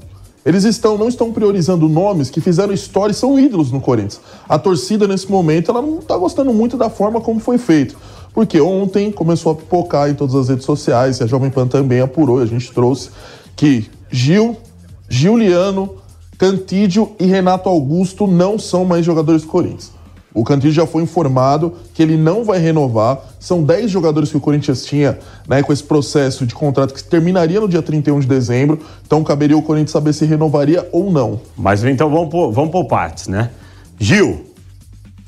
Eles 0.45 0.65
estão, 0.65 0.97
não 0.97 1.07
estão 1.07 1.31
priorizando 1.31 1.87
nomes 1.87 2.29
que 2.29 2.41
fizeram 2.41 2.73
história 2.73 3.13
e 3.13 3.15
são 3.15 3.39
ídolos 3.39 3.71
no 3.71 3.79
Corinthians. 3.79 4.19
A 4.47 4.59
torcida, 4.59 5.07
nesse 5.07 5.31
momento, 5.31 5.71
ela 5.71 5.81
não 5.81 5.99
está 5.99 6.17
gostando 6.17 6.53
muito 6.53 6.75
da 6.75 6.89
forma 6.89 7.21
como 7.21 7.39
foi 7.39 7.57
feito. 7.57 7.95
Porque 8.33 8.59
ontem 8.59 9.11
começou 9.11 9.51
a 9.51 9.55
pipocar 9.55 10.09
em 10.09 10.15
todas 10.15 10.35
as 10.35 10.49
redes 10.49 10.65
sociais, 10.65 11.19
e 11.19 11.23
a 11.23 11.27
Jovem 11.27 11.49
Pan 11.49 11.67
também 11.67 12.01
apurou, 12.01 12.39
a 12.39 12.45
gente 12.45 12.71
trouxe 12.71 13.09
que 13.55 13.89
Gil, 14.09 14.57
Giuliano, 15.07 15.95
Cantídio 16.37 17.11
e 17.19 17.25
Renato 17.25 17.69
Augusto 17.69 18.25
não 18.25 18.57
são 18.57 18.83
mais 18.83 19.05
jogadores 19.05 19.43
do 19.43 19.47
Corinthians. 19.47 19.91
O 20.33 20.43
Cantídio 20.43 20.71
já 20.71 20.87
foi 20.87 21.03
informado 21.03 21.73
que 21.93 22.01
ele 22.01 22.17
não 22.17 22.43
vai 22.43 22.57
renovar. 22.57 23.19
São 23.39 23.61
10 23.61 23.91
jogadores 23.91 24.31
que 24.31 24.37
o 24.37 24.39
Corinthians 24.39 24.83
tinha 24.83 25.19
né, 25.47 25.61
com 25.61 25.71
esse 25.71 25.83
processo 25.83 26.45
de 26.45 26.55
contrato 26.55 26.93
que 26.93 27.03
terminaria 27.03 27.59
no 27.59 27.67
dia 27.67 27.83
31 27.83 28.19
de 28.19 28.27
dezembro. 28.27 28.79
Então 29.05 29.23
caberia 29.23 29.55
o 29.55 29.61
Corinthians 29.61 29.91
saber 29.91 30.11
se 30.11 30.25
renovaria 30.25 30.89
ou 30.91 31.11
não. 31.11 31.39
Mas 31.55 31.83
então 31.83 32.09
vamos 32.09 32.29
por, 32.29 32.51
vamos 32.51 32.71
por 32.71 32.85
partes, 32.85 33.27
né? 33.27 33.51
Gil, 33.99 34.45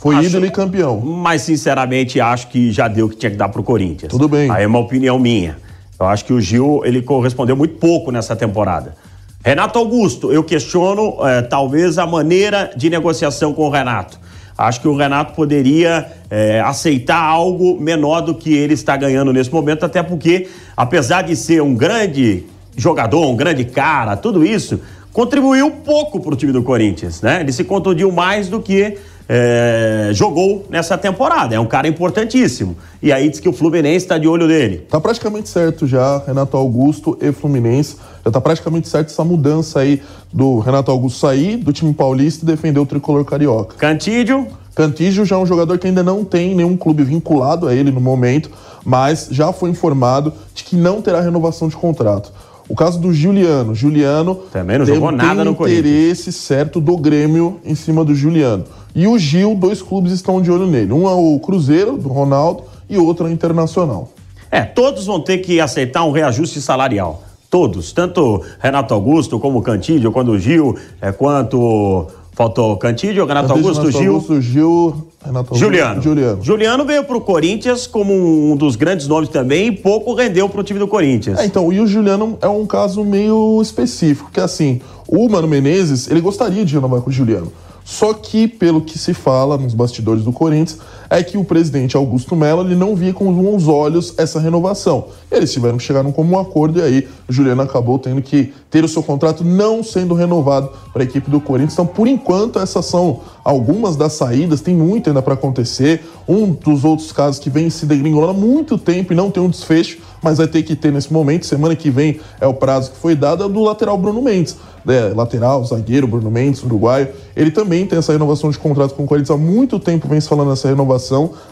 foi 0.06 0.16
acho, 0.18 0.28
ídolo 0.28 0.46
e 0.46 0.52
campeão. 0.52 1.02
Mas, 1.02 1.42
sinceramente, 1.42 2.22
acho 2.22 2.50
que 2.50 2.72
já 2.72 2.88
deu 2.88 3.08
o 3.08 3.10
que 3.10 3.16
tinha 3.16 3.32
que 3.32 3.38
dar 3.38 3.50
pro 3.50 3.64
Corinthians. 3.64 4.12
Tudo 4.12 4.30
bem. 4.30 4.52
Aí 4.52 4.64
é 4.64 4.68
uma 4.68 4.78
opinião 4.78 5.18
minha. 5.18 5.58
Eu 6.00 6.06
acho 6.06 6.24
que 6.26 6.32
o 6.32 6.40
Gil, 6.40 6.84
ele 6.86 7.02
correspondeu 7.02 7.56
muito 7.56 7.80
pouco 7.80 8.12
nessa 8.12 8.36
temporada. 8.36 8.96
Renato 9.44 9.80
Augusto, 9.80 10.32
eu 10.32 10.44
questiono 10.44 11.18
é, 11.26 11.42
talvez 11.42 11.98
a 11.98 12.06
maneira 12.06 12.70
de 12.78 12.88
negociação 12.88 13.52
com 13.52 13.64
o 13.64 13.70
Renato. 13.72 14.20
Acho 14.56 14.80
que 14.80 14.88
o 14.88 14.96
Renato 14.96 15.34
poderia 15.34 16.08
é, 16.30 16.62
aceitar 16.62 17.22
algo 17.24 17.80
menor 17.82 18.22
do 18.22 18.36
que 18.36 18.54
ele 18.54 18.76
está 18.76 18.96
ganhando 18.96 19.34
nesse 19.34 19.52
momento, 19.52 19.86
até 19.86 20.04
porque, 20.04 20.48
apesar 20.78 21.24
de 21.24 21.36
ser 21.36 21.64
um 21.64 21.74
grande 21.74 22.44
jogador, 22.78 23.28
um 23.28 23.36
grande 23.36 23.66
cara, 23.66 24.16
tudo 24.16 24.46
isso, 24.46 24.80
contribuiu 25.12 25.72
pouco 25.72 26.20
para 26.20 26.34
o 26.34 26.36
time 26.36 26.52
do 26.52 26.62
Corinthians, 26.62 27.22
né? 27.22 27.42
Ele 27.42 27.52
se 27.52 27.64
contundiu 27.64 28.12
mais 28.12 28.50
do 28.50 28.62
que 28.62 28.98
é, 29.28 30.10
jogou 30.14 30.66
nessa 30.70 30.98
temporada. 30.98 31.56
É 31.56 31.60
um 31.60 31.66
cara 31.66 31.88
importantíssimo. 31.88 32.78
E 33.02 33.12
aí 33.12 33.30
diz 33.30 33.40
que 33.40 33.50
o 33.50 33.54
Fluminense 33.54 34.06
está 34.06 34.18
de 34.18 34.28
olho 34.28 34.48
nele. 34.48 34.78
Tá 34.90 35.00
praticamente 35.00 35.50
certo 35.50 35.88
já, 35.88 36.22
Renato 36.26 36.56
Augusto 36.56 37.18
e 37.22 37.32
Fluminense. 37.32 37.98
Já 38.24 38.32
tá 38.32 38.42
praticamente 38.42 38.88
certo 38.88 39.10
essa 39.10 39.24
mudança 39.24 39.80
aí 39.80 40.02
do 40.32 40.60
Renato 40.60 40.92
Augusto 40.92 41.20
sair 41.20 41.58
do 41.58 41.72
time 41.72 41.94
paulista 41.94 42.44
e 42.44 42.48
defender 42.48 42.80
o 42.80 42.86
tricolor 42.86 43.24
carioca. 43.26 43.76
Cantídio. 43.78 44.48
Cantídio 44.74 45.24
já 45.24 45.38
é 45.38 45.40
um 45.40 45.46
jogador 45.46 45.78
que 45.78 45.88
ainda 45.88 46.04
não 46.04 46.26
tem 46.26 46.54
nenhum 46.54 46.76
clube 46.76 47.04
vinculado 47.04 47.68
a 47.68 47.74
ele 47.74 47.92
no 47.92 48.02
momento, 48.02 48.52
mas 48.84 49.30
já 49.32 49.54
foi 49.54 49.70
informado 49.70 50.34
de 50.54 50.66
que 50.66 50.76
não 50.76 51.02
terá 51.02 51.22
renovação 51.22 51.70
de 51.70 51.76
contrato. 51.78 52.32
O 52.68 52.76
caso 52.76 53.00
do 53.00 53.14
Juliano. 53.14 53.76
Juliano 53.76 54.36
também 54.52 54.78
não 54.78 54.86
jogou 54.86 55.12
nada 55.12 55.46
no 55.46 55.52
interesse 55.52 56.34
certo 56.34 56.82
do 56.82 56.98
Grêmio 56.98 57.60
em 57.64 57.76
cima 57.76 58.04
do 58.04 58.14
Juliano. 58.16 58.66
E 58.96 59.06
o 59.08 59.20
Gil, 59.20 59.54
dois 59.56 59.82
clubes 59.82 60.14
estão 60.14 60.42
de 60.42 60.50
olho 60.50 60.66
nele. 60.66 60.94
Um 60.94 61.06
é 61.06 61.14
o 61.14 61.38
Cruzeiro, 61.40 61.98
do 61.98 62.08
Ronaldo, 62.08 62.64
e 62.90 62.98
outro 62.98 63.28
é 63.28 63.30
o 63.30 63.34
Internacional. 63.34 64.10
É, 64.50 64.62
todos 64.62 65.06
vão 65.06 65.20
ter 65.20 65.40
que 65.40 65.60
aceitar 65.60 66.06
um 66.06 66.12
reajuste 66.12 66.62
salarial. 66.62 67.22
Todos. 67.50 67.92
Tanto 67.92 68.42
Renato 68.58 68.94
Augusto, 68.94 69.38
como 69.38 69.62
Cantídio, 69.62 70.14
quando 70.14 70.32
o 70.32 70.40
Gil, 70.40 70.78
é, 71.02 71.12
quanto. 71.12 72.08
Faltou 72.32 72.76
Cantídio, 72.76 73.26
Renato 73.26 73.48
Cantídio, 73.48 73.70
Augusto, 73.70 73.86
Renato 73.86 74.04
Gil. 74.04 74.14
Augusto, 74.14 74.42
Gil, 74.42 75.08
Renato 75.26 75.56
Juliano. 75.56 75.90
Augusto, 75.90 76.04
Juliano. 76.04 76.44
Juliano 76.44 76.86
veio 76.86 77.04
para 77.06 77.16
o 77.16 77.22
Corinthians 77.22 77.88
como 77.88 78.14
um 78.14 78.58
dos 78.58 78.76
grandes 78.76 79.08
nomes 79.08 79.30
também 79.30 79.68
e 79.68 79.72
pouco 79.72 80.14
rendeu 80.14 80.50
para 80.50 80.60
o 80.60 80.64
time 80.64 80.78
do 80.78 80.86
Corinthians. 80.86 81.40
É, 81.40 81.46
então, 81.46 81.72
e 81.72 81.80
o 81.80 81.88
Juliano 81.88 82.38
é 82.42 82.48
um 82.50 82.66
caso 82.66 83.06
meio 83.06 83.62
específico, 83.62 84.30
que 84.34 84.42
assim, 84.42 84.82
o 85.08 85.30
Mano 85.30 85.48
Menezes, 85.48 86.10
ele 86.10 86.20
gostaria 86.20 86.66
de 86.66 86.74
renovar 86.74 87.00
com 87.00 87.10
o 87.10 87.14
Juliano. 87.14 87.50
Só 87.86 88.16
que, 88.16 88.48
pelo 88.48 88.82
que 88.82 88.98
se 88.98 89.14
fala 89.14 89.60
nos 89.60 89.76
bastidores 89.76 90.24
do 90.24 90.34
Corinthians, 90.34 90.80
é 91.10 91.24
que 91.24 91.38
o 91.38 91.44
presidente 91.44 91.96
Augusto 91.96 92.36
Mello 92.36 92.62
ele 92.62 92.76
não 92.76 92.96
via 92.96 93.14
com 93.14 93.32
bons 93.34 93.68
olhos 93.68 94.14
essa 94.18 94.40
renovação. 94.40 95.06
Eles 95.32 95.52
tiveram 95.52 95.78
que 95.78 95.84
chegar 95.84 96.04
num 96.04 96.12
comum 96.12 96.40
acordo 96.40 96.80
e 96.80 96.82
aí 96.82 97.08
Juliano 97.28 97.62
acabou 97.62 97.98
tendo 97.98 98.22
que 98.22 98.54
ter 98.70 98.84
o 98.84 98.88
seu 98.88 99.02
contrato 99.02 99.44
não 99.44 99.84
sendo 99.84 100.14
renovado 100.14 100.70
para 100.92 101.04
a 101.04 101.06
equipe 101.06 101.30
do 101.30 101.40
Corinthians. 101.40 101.74
Então, 101.74 101.86
por 101.86 102.08
enquanto, 102.08 102.60
essas 102.60 102.86
são 102.86 103.22
algumas 103.44 103.96
das 103.96 104.14
saídas, 104.14 104.62
tem 104.62 104.76
muito 104.76 105.10
ainda 105.10 105.22
para 105.22 105.34
acontecer. 105.34 106.04
Um 106.28 106.52
dos 106.52 106.84
outros 106.84 107.12
casos 107.12 107.40
que 107.40 107.50
vem 107.50 107.70
se 107.70 107.86
degringolando 107.86 108.32
há 108.32 108.34
muito 108.34 108.78
tempo 108.78 109.14
e 109.14 109.16
não 109.16 109.30
tem 109.30 109.42
um 109.42 109.50
desfecho, 109.50 110.00
mas 110.22 110.38
vai 110.40 110.48
ter 110.48 110.64
que 110.64 110.76
ter 110.76 110.92
nesse 110.92 111.14
momento. 111.14 111.46
Semana 111.46 111.76
que 111.76 111.90
vem 111.90 112.20
é 112.42 112.48
o 112.48 112.54
prazo 112.54 112.92
que 112.92 112.98
foi 112.98 113.16
dado, 113.16 113.44
é 113.44 113.50
do 113.50 113.62
lateral 113.62 113.98
Bruno 113.98 114.22
Mendes. 114.22 114.58
Né? 114.84 115.10
Lateral, 115.16 115.64
zagueiro, 115.66 116.08
Bruno 116.08 116.30
Mendes, 116.32 116.64
uruguaio. 116.64 117.10
Ele 117.36 117.52
também 117.52 117.86
tem 117.86 117.98
essa 117.98 118.12
renovação 118.12 118.50
de 118.50 118.58
contrato 118.58 118.94
com 118.94 119.04
o 119.04 119.08
Corinthians 119.08 119.32
há 119.32 119.38
muito 119.38 119.80
tempo, 119.80 120.08
vem 120.08 120.20
se 120.20 120.28
falando 120.28 120.50
nessa 120.50 120.68
renovação. 120.68 120.95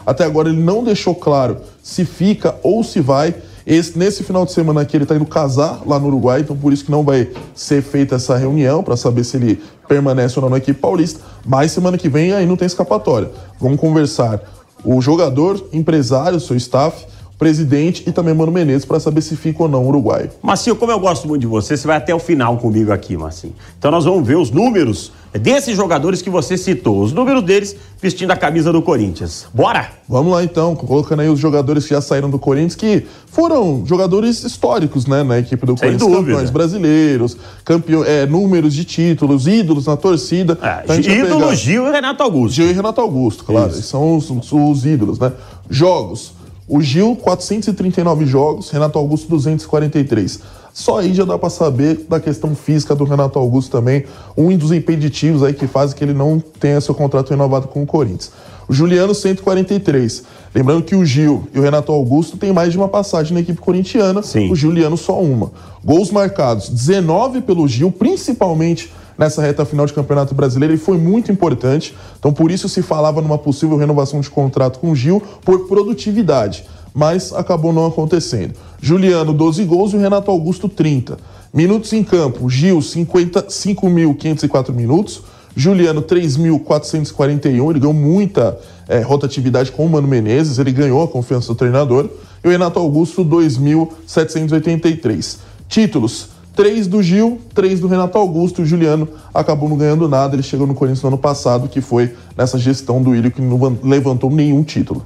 Até 0.04 0.24
agora 0.24 0.48
ele 0.48 0.62
não 0.62 0.82
deixou 0.82 1.14
claro 1.14 1.58
se 1.82 2.04
fica 2.04 2.54
ou 2.62 2.82
se 2.82 3.00
vai. 3.00 3.34
Esse, 3.66 3.98
nesse 3.98 4.22
final 4.22 4.44
de 4.44 4.52
semana 4.52 4.82
aqui 4.82 4.96
ele 4.96 5.04
está 5.04 5.16
indo 5.16 5.24
casar 5.24 5.82
lá 5.86 5.98
no 5.98 6.08
Uruguai, 6.08 6.40
então 6.40 6.54
por 6.54 6.72
isso 6.72 6.84
que 6.84 6.90
não 6.90 7.02
vai 7.02 7.30
ser 7.54 7.82
feita 7.82 8.16
essa 8.16 8.36
reunião 8.36 8.82
para 8.82 8.96
saber 8.96 9.24
se 9.24 9.38
ele 9.38 9.62
permanece 9.88 10.38
ou 10.38 10.42
não 10.42 10.50
na 10.50 10.58
equipe 10.58 10.78
paulista. 10.78 11.20
Mas 11.46 11.72
semana 11.72 11.96
que 11.96 12.08
vem 12.08 12.32
aí 12.32 12.46
não 12.46 12.56
tem 12.56 12.66
escapatória. 12.66 13.30
Vamos 13.58 13.80
conversar 13.80 14.40
o 14.84 15.00
jogador, 15.00 15.66
empresário, 15.72 16.38
seu 16.38 16.56
staff, 16.56 17.06
presidente 17.48 18.02
e 18.06 18.10
também 18.10 18.32
Mano 18.32 18.50
Menezes 18.50 18.86
para 18.86 18.98
saber 18.98 19.20
se 19.20 19.36
fica 19.36 19.62
ou 19.64 19.68
não 19.68 19.86
uruguaio. 19.86 20.30
Marcinho, 20.42 20.74
como 20.76 20.90
eu 20.90 20.98
gosto 20.98 21.28
muito 21.28 21.42
de 21.42 21.46
você, 21.46 21.76
você 21.76 21.86
vai 21.86 21.98
até 21.98 22.14
o 22.14 22.18
final 22.18 22.56
comigo 22.56 22.90
aqui, 22.90 23.18
Marcinho. 23.18 23.52
Então 23.78 23.90
nós 23.90 24.06
vamos 24.06 24.26
ver 24.26 24.38
os 24.38 24.50
números 24.50 25.12
desses 25.34 25.76
jogadores 25.76 26.22
que 26.22 26.30
você 26.30 26.56
citou, 26.56 27.02
os 27.02 27.12
números 27.12 27.42
deles 27.42 27.76
vestindo 28.00 28.30
a 28.30 28.36
camisa 28.36 28.72
do 28.72 28.80
Corinthians. 28.80 29.46
Bora? 29.52 29.90
Vamos 30.08 30.32
lá 30.32 30.42
então, 30.42 30.74
colocando 30.74 31.20
aí 31.20 31.28
os 31.28 31.38
jogadores 31.38 31.84
que 31.84 31.90
já 31.90 32.00
saíram 32.00 32.30
do 32.30 32.38
Corinthians, 32.38 32.74
que 32.76 33.04
foram 33.30 33.82
jogadores 33.84 34.42
históricos, 34.42 35.06
né, 35.06 35.22
na 35.22 35.38
equipe 35.38 35.66
do 35.66 35.72
Sem 35.76 35.88
Corinthians, 35.90 36.00
dúvida. 36.00 36.20
campeões 36.32 36.50
brasileiros, 36.50 37.36
campeão, 37.62 38.04
é, 38.04 38.24
números 38.24 38.72
de 38.72 38.84
títulos, 38.86 39.46
ídolos 39.46 39.84
na 39.86 39.96
torcida. 39.98 40.56
É, 40.62 40.80
Então, 40.84 40.94
a 40.94 40.96
gente 40.96 41.08
vai 41.10 41.18
ídolo 41.26 41.40
pegar- 41.40 41.54
Gil 41.56 41.86
e 41.88 41.90
Renato 41.92 42.22
Augusto. 42.22 42.54
Gil 42.54 42.70
e 42.70 42.72
Renato 42.72 43.00
Augusto, 43.02 43.44
claro. 43.44 43.70
Isso. 43.70 43.82
São 43.82 44.16
os- 44.16 44.30
os 44.52 44.86
ídolos, 44.86 45.18
né? 45.18 45.30
Jogos. 45.68 46.32
O 46.66 46.80
Gil, 46.80 47.14
439 47.16 48.24
jogos, 48.24 48.70
Renato 48.70 48.98
Augusto, 48.98 49.28
243. 49.28 50.40
Só 50.72 50.98
aí 50.98 51.14
já 51.14 51.24
dá 51.24 51.38
pra 51.38 51.50
saber 51.50 52.04
da 52.08 52.18
questão 52.18 52.54
física 52.54 52.94
do 52.94 53.04
Renato 53.04 53.38
Augusto 53.38 53.70
também, 53.70 54.04
um 54.36 54.56
dos 54.56 54.72
impeditivos 54.72 55.42
aí 55.42 55.52
que 55.52 55.66
faz 55.66 55.94
que 55.94 56.02
ele 56.02 56.14
não 56.14 56.42
tenha 56.58 56.80
seu 56.80 56.94
contrato 56.94 57.30
renovado 57.30 57.68
com 57.68 57.82
o 57.82 57.86
Corinthians. 57.86 58.32
O 58.66 58.72
Juliano, 58.72 59.14
143. 59.14 60.24
Lembrando 60.54 60.82
que 60.82 60.96
o 60.96 61.04
Gil 61.04 61.46
e 61.54 61.58
o 61.58 61.62
Renato 61.62 61.92
Augusto 61.92 62.36
têm 62.36 62.52
mais 62.52 62.72
de 62.72 62.78
uma 62.78 62.88
passagem 62.88 63.34
na 63.34 63.40
equipe 63.40 63.60
corintiana, 63.60 64.22
Sim. 64.22 64.50
o 64.50 64.56
Juliano 64.56 64.96
só 64.96 65.20
uma. 65.20 65.52
Gols 65.84 66.10
marcados, 66.10 66.68
19 66.70 67.42
pelo 67.42 67.68
Gil, 67.68 67.92
principalmente 67.92 68.90
nessa 69.18 69.42
reta 69.42 69.64
final 69.64 69.86
de 69.86 69.92
Campeonato 69.92 70.34
Brasileiro, 70.34 70.74
ele 70.74 70.80
foi 70.80 70.98
muito 70.98 71.30
importante. 71.30 71.94
Então, 72.18 72.32
por 72.32 72.50
isso 72.50 72.68
se 72.68 72.82
falava 72.82 73.20
numa 73.20 73.38
possível 73.38 73.76
renovação 73.76 74.20
de 74.20 74.30
contrato 74.30 74.78
com 74.78 74.90
o 74.90 74.96
Gil 74.96 75.22
por 75.44 75.66
produtividade, 75.66 76.64
mas 76.94 77.32
acabou 77.32 77.72
não 77.72 77.86
acontecendo. 77.86 78.54
Juliano, 78.80 79.32
12 79.32 79.64
gols 79.64 79.92
e 79.92 79.96
o 79.96 80.00
Renato 80.00 80.30
Augusto, 80.30 80.68
30. 80.68 81.16
Minutos 81.52 81.92
em 81.92 82.02
campo, 82.02 82.50
Gil, 82.50 82.82
50 82.82 83.44
5.504 83.44 84.72
minutos. 84.72 85.22
Juliano, 85.56 86.02
3.441. 86.02 87.70
Ele 87.70 87.78
ganhou 87.78 87.94
muita 87.94 88.58
eh, 88.88 89.00
rotatividade 89.00 89.70
com 89.70 89.86
o 89.86 89.88
Mano 89.88 90.08
Menezes, 90.08 90.58
ele 90.58 90.72
ganhou 90.72 91.00
a 91.02 91.08
confiança 91.08 91.46
do 91.48 91.54
treinador. 91.54 92.10
E 92.42 92.48
o 92.48 92.50
Renato 92.50 92.78
Augusto, 92.78 93.24
2.783. 93.24 95.38
Títulos: 95.68 96.33
três 96.54 96.86
do 96.86 97.02
Gil, 97.02 97.40
três 97.54 97.80
do 97.80 97.86
Renato 97.86 98.16
Augusto. 98.18 98.62
O 98.62 98.66
Juliano 98.66 99.08
acabou 99.32 99.68
não 99.68 99.76
ganhando 99.76 100.08
nada. 100.08 100.34
Ele 100.34 100.42
chegou 100.42 100.66
no 100.66 100.74
Corinthians 100.74 101.02
no 101.02 101.08
ano 101.08 101.18
passado, 101.18 101.68
que 101.68 101.80
foi 101.80 102.14
nessa 102.36 102.58
gestão 102.58 103.02
do 103.02 103.14
Ilho 103.14 103.30
que 103.30 103.40
não 103.40 103.58
van- 103.58 103.76
levantou 103.82 104.30
nenhum 104.30 104.62
título. 104.62 105.04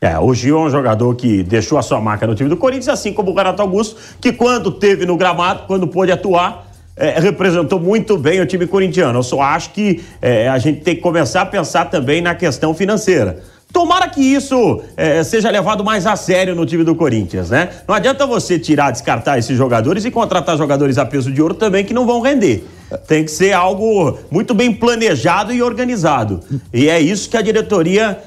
É, 0.00 0.18
o 0.18 0.34
Gil 0.34 0.58
é 0.58 0.60
um 0.62 0.70
jogador 0.70 1.14
que 1.14 1.44
deixou 1.44 1.78
a 1.78 1.82
sua 1.82 2.00
marca 2.00 2.26
no 2.26 2.34
time 2.34 2.48
do 2.50 2.56
Corinthians, 2.56 2.88
assim 2.88 3.12
como 3.12 3.30
o 3.30 3.34
Renato 3.36 3.62
Augusto, 3.62 3.96
que 4.20 4.32
quando 4.32 4.72
teve 4.72 5.06
no 5.06 5.16
gramado, 5.16 5.62
quando 5.68 5.86
pôde 5.86 6.10
atuar, 6.10 6.66
é, 6.96 7.20
representou 7.20 7.78
muito 7.78 8.18
bem 8.18 8.40
o 8.40 8.46
time 8.46 8.66
corintiano. 8.66 9.20
Eu 9.20 9.22
só 9.22 9.40
acho 9.40 9.70
que 9.70 10.02
é, 10.20 10.48
a 10.48 10.58
gente 10.58 10.80
tem 10.80 10.96
que 10.96 11.00
começar 11.00 11.42
a 11.42 11.46
pensar 11.46 11.84
também 11.84 12.20
na 12.20 12.34
questão 12.34 12.74
financeira. 12.74 13.42
Tomara 13.72 14.08
que 14.08 14.20
isso 14.20 14.82
é, 14.96 15.24
seja 15.24 15.50
levado 15.50 15.82
mais 15.82 16.06
a 16.06 16.14
sério 16.14 16.54
no 16.54 16.66
time 16.66 16.84
do 16.84 16.94
Corinthians, 16.94 17.48
né? 17.48 17.70
Não 17.88 17.94
adianta 17.94 18.26
você 18.26 18.58
tirar, 18.58 18.90
descartar 18.90 19.38
esses 19.38 19.56
jogadores 19.56 20.04
e 20.04 20.10
contratar 20.10 20.58
jogadores 20.58 20.98
a 20.98 21.06
peso 21.06 21.32
de 21.32 21.40
ouro 21.40 21.54
também 21.54 21.82
que 21.84 21.94
não 21.94 22.06
vão 22.06 22.20
render. 22.20 22.66
Tem 22.98 23.24
que 23.24 23.30
ser 23.30 23.52
algo 23.52 24.18
muito 24.30 24.54
bem 24.54 24.72
planejado 24.72 25.52
e 25.52 25.62
organizado. 25.62 26.40
E 26.72 26.88
é 26.88 27.00
isso 27.00 27.28
que 27.28 27.36
a 27.36 27.42
diretoria 27.42 28.18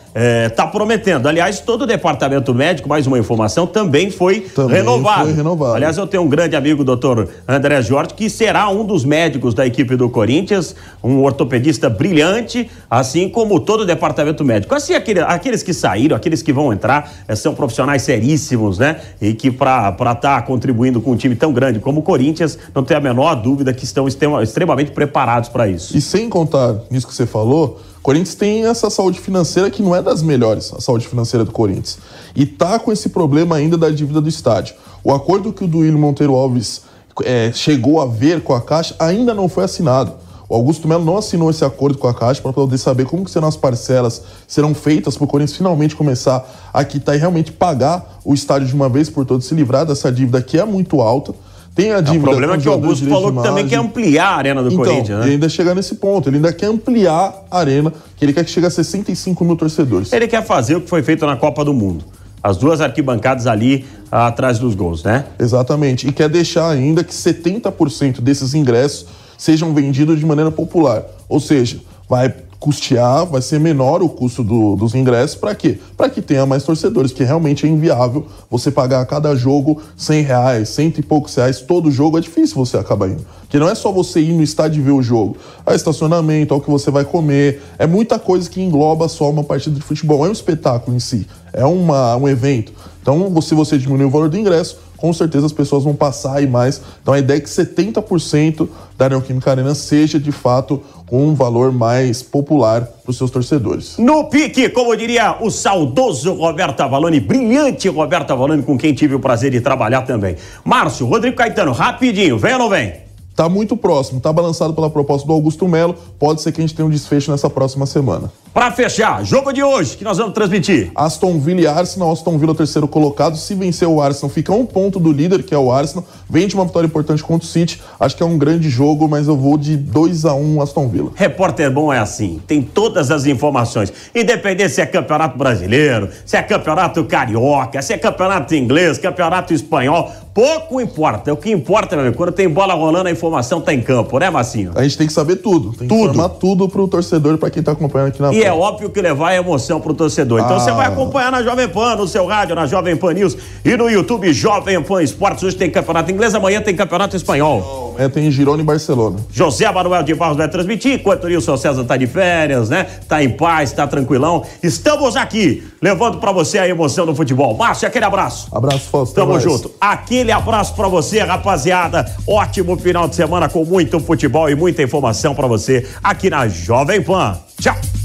está 0.47 0.65
prometendo. 0.65 1.27
Aliás, 1.27 1.59
todo 1.59 1.81
o 1.81 1.85
departamento 1.85 2.53
médico, 2.53 2.87
mais 2.87 3.05
uma 3.05 3.19
informação, 3.19 3.67
também 3.67 4.09
foi 4.09 4.39
Também 4.41 4.77
renovado. 4.77 5.25
foi 5.25 5.33
renovado. 5.33 5.73
Aliás, 5.75 5.97
eu 5.97 6.07
tenho 6.07 6.23
um 6.23 6.29
grande 6.29 6.55
amigo, 6.55 6.83
o 6.83 6.85
doutor 6.85 7.27
André 7.45 7.81
Jorge, 7.81 8.13
que 8.13 8.29
será 8.29 8.69
um 8.69 8.85
dos 8.85 9.03
médicos 9.03 9.53
da 9.53 9.67
equipe 9.67 9.95
do 9.97 10.09
Corinthians, 10.09 10.73
um 11.03 11.21
ortopedista 11.21 11.89
brilhante, 11.89 12.69
assim 12.89 13.27
como 13.27 13.59
todo 13.59 13.81
o 13.81 13.85
departamento 13.85 14.43
médico. 14.45 14.73
Assim, 14.73 14.93
aquele- 14.93 15.19
aqueles 15.19 15.61
que 15.61 15.73
saíram, 15.73 16.15
aqueles 16.15 16.41
que 16.41 16.53
vão 16.53 16.71
entrar, 16.71 17.11
eh, 17.27 17.35
são 17.35 17.53
profissionais 17.53 18.01
seríssimos, 18.03 18.79
né? 18.79 19.01
E 19.21 19.33
que 19.33 19.51
para 19.51 19.93
estar 20.13 20.41
contribuindo 20.45 21.01
com 21.01 21.11
um 21.11 21.15
time 21.17 21.35
tão 21.35 21.51
grande 21.51 21.79
como 21.79 21.99
o 21.99 22.03
Corinthians, 22.03 22.57
não 22.73 22.83
tem 22.85 22.95
a 22.95 23.01
menor 23.01 23.35
dúvida 23.35 23.73
que 23.73 23.83
estão 23.83 24.07
extrema- 24.07 24.41
extremamente 24.55 24.91
preparados 24.91 25.49
para 25.49 25.67
isso. 25.67 25.95
E 25.97 25.99
sem 25.99 26.29
contar 26.29 26.77
nisso 26.89 27.05
que 27.05 27.13
você 27.13 27.25
falou, 27.25 27.81
Corinthians 28.01 28.35
tem 28.35 28.65
essa 28.65 28.89
saúde 28.89 29.19
financeira 29.19 29.69
que 29.69 29.83
não 29.83 29.93
é 29.93 30.01
das 30.01 30.21
melhores, 30.21 30.73
a 30.73 30.79
saúde 30.79 31.05
financeira 31.05 31.43
do 31.43 31.51
Corinthians. 31.51 31.97
E 32.33 32.45
tá 32.45 32.79
com 32.79 32.89
esse 32.89 33.09
problema 33.09 33.57
ainda 33.57 33.77
da 33.77 33.89
dívida 33.89 34.21
do 34.21 34.29
estádio. 34.29 34.75
O 35.03 35.11
acordo 35.11 35.51
que 35.51 35.65
o 35.65 35.67
Duílio 35.67 35.99
Monteiro 35.99 36.33
Alves 36.35 36.83
eh, 37.25 37.51
chegou 37.53 37.99
a 37.99 38.05
ver 38.05 38.41
com 38.41 38.53
a 38.53 38.61
Caixa 38.61 38.95
ainda 38.97 39.33
não 39.33 39.49
foi 39.49 39.65
assinado. 39.65 40.13
O 40.47 40.55
Augusto 40.55 40.87
Melo 40.87 41.03
não 41.03 41.17
assinou 41.17 41.49
esse 41.49 41.65
acordo 41.65 41.97
com 41.97 42.07
a 42.07 42.13
Caixa 42.13 42.41
para 42.41 42.53
poder 42.53 42.77
saber 42.77 43.05
como 43.05 43.25
que 43.25 43.31
serão 43.31 43.47
as 43.49 43.57
parcelas 43.57 44.21
serão 44.47 44.73
feitas 44.73 45.17
para 45.17 45.25
o 45.25 45.27
Corinthians 45.27 45.57
finalmente 45.57 45.95
começar 45.95 46.69
a 46.71 46.85
quitar 46.85 47.15
e 47.15 47.19
realmente 47.19 47.51
pagar 47.51 48.19
o 48.23 48.33
estádio 48.33 48.67
de 48.67 48.75
uma 48.75 48.87
vez 48.87 49.09
por 49.09 49.25
todas, 49.25 49.45
se 49.45 49.55
livrar 49.55 49.85
dessa 49.85 50.11
dívida 50.11 50.41
que 50.41 50.57
é 50.57 50.63
muito 50.63 51.01
alta. 51.01 51.33
Tem 51.75 51.91
a 51.91 51.97
É, 51.97 52.01
dívida 52.01 52.19
o 52.19 52.29
problema 52.29 52.53
é 52.55 52.57
que 52.57 52.69
o 52.69 52.71
Augusto 52.71 53.05
falou 53.07 53.33
que 53.33 53.43
também 53.43 53.67
quer 53.67 53.75
ampliar 53.75 54.27
a 54.29 54.35
arena 54.37 54.63
do 54.63 54.69
Então, 54.71 54.85
Corinthians, 54.85 55.19
né? 55.25 55.31
ainda 55.33 55.49
chegar 55.49 55.75
nesse 55.75 55.95
ponto. 55.95 56.29
Ele 56.29 56.37
ainda 56.37 56.53
quer 56.53 56.67
ampliar 56.67 57.45
a 57.51 57.59
arena, 57.59 57.91
que 58.15 58.23
ele 58.23 58.31
quer 58.31 58.45
que 58.45 58.49
chegue 58.51 58.65
a 58.65 58.69
65 58.69 59.43
mil 59.43 59.57
torcedores. 59.57 60.13
Ele 60.13 60.25
quer 60.27 60.43
fazer 60.45 60.77
o 60.77 60.81
que 60.81 60.89
foi 60.89 61.03
feito 61.03 61.25
na 61.25 61.35
Copa 61.35 61.65
do 61.65 61.73
Mundo. 61.73 62.05
As 62.41 62.55
duas 62.57 62.79
arquibancadas 62.79 63.45
ali 63.45 63.85
atrás 64.09 64.57
dos 64.57 64.73
gols, 64.73 65.03
né? 65.03 65.25
Exatamente. 65.37 66.07
E 66.07 66.11
quer 66.13 66.29
deixar 66.29 66.69
ainda 66.69 67.03
que 67.03 67.13
70% 67.13 68.21
desses 68.21 68.53
ingressos 68.53 69.07
sejam 69.37 69.73
vendidos 69.73 70.17
de 70.19 70.25
maneira 70.25 70.51
popular. 70.51 71.03
Ou 71.27 71.39
seja, 71.41 71.79
vai 72.07 72.33
custear, 72.65 73.27
vai 73.27 73.43
ser 73.43 73.59
menor 73.59 74.01
o 74.01 74.09
custo 74.09 74.43
do- 74.43 74.75
dos 74.75 74.95
ingressos. 74.95 75.35
Para 75.35 75.53
quê? 75.53 75.77
Para 75.95 76.09
que 76.09 76.19
tenha 76.19 76.47
mais 76.47 76.63
torcedores, 76.63 77.11
que 77.11 77.23
realmente 77.23 77.63
é 77.63 77.69
inviável 77.69 78.25
você 78.49 78.71
pagar 78.71 79.01
a 79.01 79.05
cada 79.05 79.35
jogo 79.35 79.79
100 79.95 80.23
reais, 80.23 80.69
cento 80.69 80.97
e 80.99 81.03
poucos 81.03 81.35
reais. 81.35 81.61
Todo 81.61 81.91
jogo 81.91 82.17
é 82.17 82.21
difícil 82.21 82.55
você 82.55 82.75
acabar 82.75 83.07
indo. 83.07 83.23
Que 83.47 83.59
não 83.59 83.69
é 83.69 83.75
só 83.75 83.91
você 83.91 84.19
ir 84.19 84.33
no 84.33 84.41
estádio 84.41 84.79
e 84.81 84.83
ver 84.83 84.91
o 84.91 85.01
jogo. 85.03 85.37
É 85.63 85.75
estacionamento, 85.75 86.55
é 86.55 86.57
o 86.57 86.59
que 86.61 86.69
você 86.71 86.89
vai 86.89 87.05
comer. 87.05 87.61
É 87.77 87.85
muita 87.85 88.17
coisa 88.17 88.49
que 88.49 88.59
engloba 88.61 89.07
só 89.07 89.29
uma 89.29 89.43
partida 89.43 89.75
de 89.75 89.81
futebol. 89.81 90.25
É 90.25 90.29
um 90.29 90.31
espetáculo 90.31 90.97
em 90.97 90.99
si. 90.99 91.27
É 91.55 91.65
uma, 91.65 92.15
um 92.17 92.27
evento. 92.27 92.73
Então, 93.01 93.41
se 93.41 93.55
você 93.55 93.77
diminuir 93.77 94.05
o 94.05 94.09
valor 94.09 94.29
do 94.29 94.37
ingresso, 94.37 94.77
com 94.97 95.13
certeza 95.13 95.45
as 95.45 95.51
pessoas 95.51 95.83
vão 95.83 95.95
passar 95.95 96.37
aí 96.37 96.47
mais. 96.47 96.81
Então 97.01 97.13
a 97.13 97.19
ideia 97.19 97.37
é 97.37 97.41
que 97.41 97.49
70% 97.49 98.67
da 98.97 99.09
Neoquímica 99.09 99.51
Arena 99.51 99.75
seja 99.75 100.19
de 100.19 100.31
fato 100.31 100.81
um 101.11 101.35
valor 101.35 101.71
mais 101.71 102.23
popular 102.23 102.81
para 102.81 103.11
os 103.11 103.17
seus 103.17 103.29
torcedores. 103.29 103.97
No 103.99 104.25
pique, 104.25 104.69
como 104.69 104.95
diria 104.95 105.37
o 105.41 105.51
saudoso 105.51 106.33
Roberto 106.33 106.81
Avalone, 106.81 107.19
brilhante 107.19 107.87
Roberto 107.87 108.31
Avalone, 108.31 108.63
com 108.63 108.77
quem 108.77 108.93
tive 108.93 109.13
o 109.13 109.19
prazer 109.19 109.51
de 109.51 109.61
trabalhar 109.61 110.01
também. 110.01 110.35
Márcio, 110.63 111.05
Rodrigo 111.05 111.35
Caetano, 111.35 111.71
rapidinho, 111.71 112.37
vem 112.39 112.53
ou 112.53 112.59
não 112.59 112.69
vem? 112.69 113.05
Tá 113.35 113.49
muito 113.49 113.75
próximo, 113.75 114.19
tá 114.19 114.31
balançado 114.31 114.73
pela 114.73 114.89
proposta 114.89 115.27
do 115.27 115.33
Augusto 115.33 115.67
Melo. 115.67 115.93
Pode 116.17 116.41
ser 116.41 116.51
que 116.51 116.61
a 116.61 116.63
gente 116.63 116.73
tenha 116.73 116.87
um 116.87 116.89
desfecho 116.89 117.29
nessa 117.29 117.49
próxima 117.49 117.85
semana. 117.85 118.31
Para 118.55 118.71
fechar, 118.71 119.21
jogo 119.25 119.51
de 119.51 119.61
hoje 119.61 119.97
que 119.97 120.03
nós 120.05 120.17
vamos 120.17 120.33
transmitir. 120.33 120.89
Aston 120.95 121.37
Villa 121.41 121.59
e 121.59 121.67
Arsenal. 121.67 122.09
Aston 122.09 122.37
Villa, 122.37 122.55
terceiro 122.55 122.87
colocado. 122.87 123.35
Se 123.35 123.53
vencer 123.53 123.85
o 123.85 124.01
Arsenal, 124.01 124.29
fica 124.29 124.53
um 124.53 124.65
ponto 124.65 124.97
do 124.97 125.11
líder, 125.11 125.43
que 125.43 125.53
é 125.53 125.57
o 125.57 125.69
Arsenal. 125.69 126.05
Vem 126.29 126.47
de 126.47 126.55
uma 126.55 126.63
vitória 126.63 126.87
importante 126.87 127.21
contra 127.21 127.45
o 127.45 127.49
City. 127.49 127.81
Acho 127.99 128.15
que 128.15 128.23
é 128.23 128.25
um 128.25 128.37
grande 128.37 128.69
jogo, 128.69 129.09
mas 129.09 129.27
eu 129.27 129.35
vou 129.35 129.57
de 129.57 129.75
2 129.75 130.23
a 130.23 130.33
1 130.35 130.55
um 130.55 130.61
Aston 130.61 130.87
Villa. 130.87 131.11
Repórter 131.15 131.69
bom 131.69 131.91
é 131.91 131.99
assim, 131.99 132.39
tem 132.47 132.61
todas 132.61 133.11
as 133.11 133.25
informações. 133.25 133.91
Independente 134.15 134.69
se 134.69 134.79
é 134.79 134.85
campeonato 134.85 135.37
brasileiro, 135.37 136.07
se 136.25 136.37
é 136.37 136.41
campeonato 136.41 137.03
carioca, 137.03 137.81
se 137.81 137.91
é 137.91 137.97
campeonato 137.97 138.55
inglês, 138.55 138.97
campeonato 138.97 139.53
espanhol, 139.53 140.09
pouco 140.33 140.79
importa. 140.79 141.33
O 141.33 141.37
que 141.37 141.51
importa, 141.51 141.97
meu 141.97 142.05
amigo, 142.05 142.17
quando 142.17 142.31
tem 142.31 142.47
bola 142.47 142.73
rolando, 142.73 143.09
a 143.09 143.11
informação 143.11 143.59
tá 143.59 143.73
em 143.73 143.81
campo, 143.81 144.17
né, 144.17 144.29
Massinho? 144.29 144.71
A 144.75 144.83
gente 144.83 144.97
tem 144.97 145.07
que 145.07 145.13
saber 145.13 145.37
tudo. 145.37 145.73
Tem 145.73 145.87
que 145.89 145.93
Tudo. 145.93 146.11
informar 146.11 146.29
tudo 146.29 146.69
pro 146.69 146.87
torcedor, 146.87 147.37
pra 147.37 147.49
quem 147.49 147.61
tá 147.61 147.73
acompanhando 147.73 148.09
aqui 148.09 148.21
na 148.21 148.33
E 148.33 148.44
é 148.45 148.53
óbvio 148.53 148.89
que 148.89 149.01
levar 149.01 149.29
a 149.29 149.35
emoção 149.35 149.79
pro 149.81 149.93
torcedor. 149.93 150.39
Então 150.39 150.55
Ah. 150.55 150.59
você 150.59 150.71
vai 150.71 150.87
acompanhar 150.87 151.31
na 151.31 151.43
Jovem 151.43 151.67
Pan, 151.67 151.95
no 151.95 152.07
seu 152.07 152.25
rádio, 152.25 152.55
na 152.55 152.65
Jovem 152.65 152.95
Pan 152.95 153.13
News 153.13 153.37
e 153.63 153.75
no 153.75 153.89
YouTube 153.89 154.31
Jovem 154.33 154.81
Pan 154.81 155.01
Esportes. 155.03 155.43
Hoje 155.43 155.55
tem 155.55 155.69
campeonato 155.69 156.11
inglês, 156.11 156.33
amanhã 156.35 156.61
tem 156.61 156.75
campeonato 156.75 157.15
espanhol. 157.15 157.93
Amanhã 157.95 158.09
tem 158.09 158.29
Girona 158.31 158.61
e 158.61 158.65
Barcelona. 158.65 159.17
José 159.31 159.71
Manuel 159.71 160.03
de 160.03 160.13
Barros 160.13 160.37
vai 160.37 160.47
transmitir, 160.47 160.93
enquanto 160.95 161.23
o 161.23 161.27
Nilson 161.27 161.55
César 161.57 161.83
tá 161.85 161.95
de 161.97 162.07
férias, 162.07 162.69
né? 162.69 162.85
Tá 163.07 163.23
em 163.23 163.29
paz, 163.29 163.71
tá 163.71 163.87
tranquilão. 163.87 164.43
Estamos 164.61 165.15
aqui, 165.15 165.63
levando 165.81 166.17
pra 166.19 166.31
você 166.31 166.59
a 166.59 166.67
emoção 166.67 167.05
do 167.05 167.15
futebol. 167.15 167.55
Márcio, 167.55 167.87
aquele 167.87 168.05
abraço. 168.05 168.47
Abraço, 168.51 168.89
Fausto. 168.91 169.15
Tamo 169.15 169.31
mais. 169.33 169.43
junto. 169.43 169.71
Aquele 169.79 170.31
abraço 170.31 170.73
pra 170.75 170.87
você, 170.87 171.19
rapaziada. 171.19 172.05
Ótimo 172.27 172.75
final 172.77 173.07
de 173.07 173.15
semana 173.15 173.47
com 173.49 173.63
muito 173.63 173.99
futebol 173.99 174.49
e 174.49 174.55
muita 174.55 174.83
informação 174.83 175.33
pra 175.33 175.47
você 175.47 175.85
aqui 176.03 176.29
na 176.29 176.47
Jovem 176.47 177.01
Pan. 177.01 177.37
Tchau. 177.61 178.04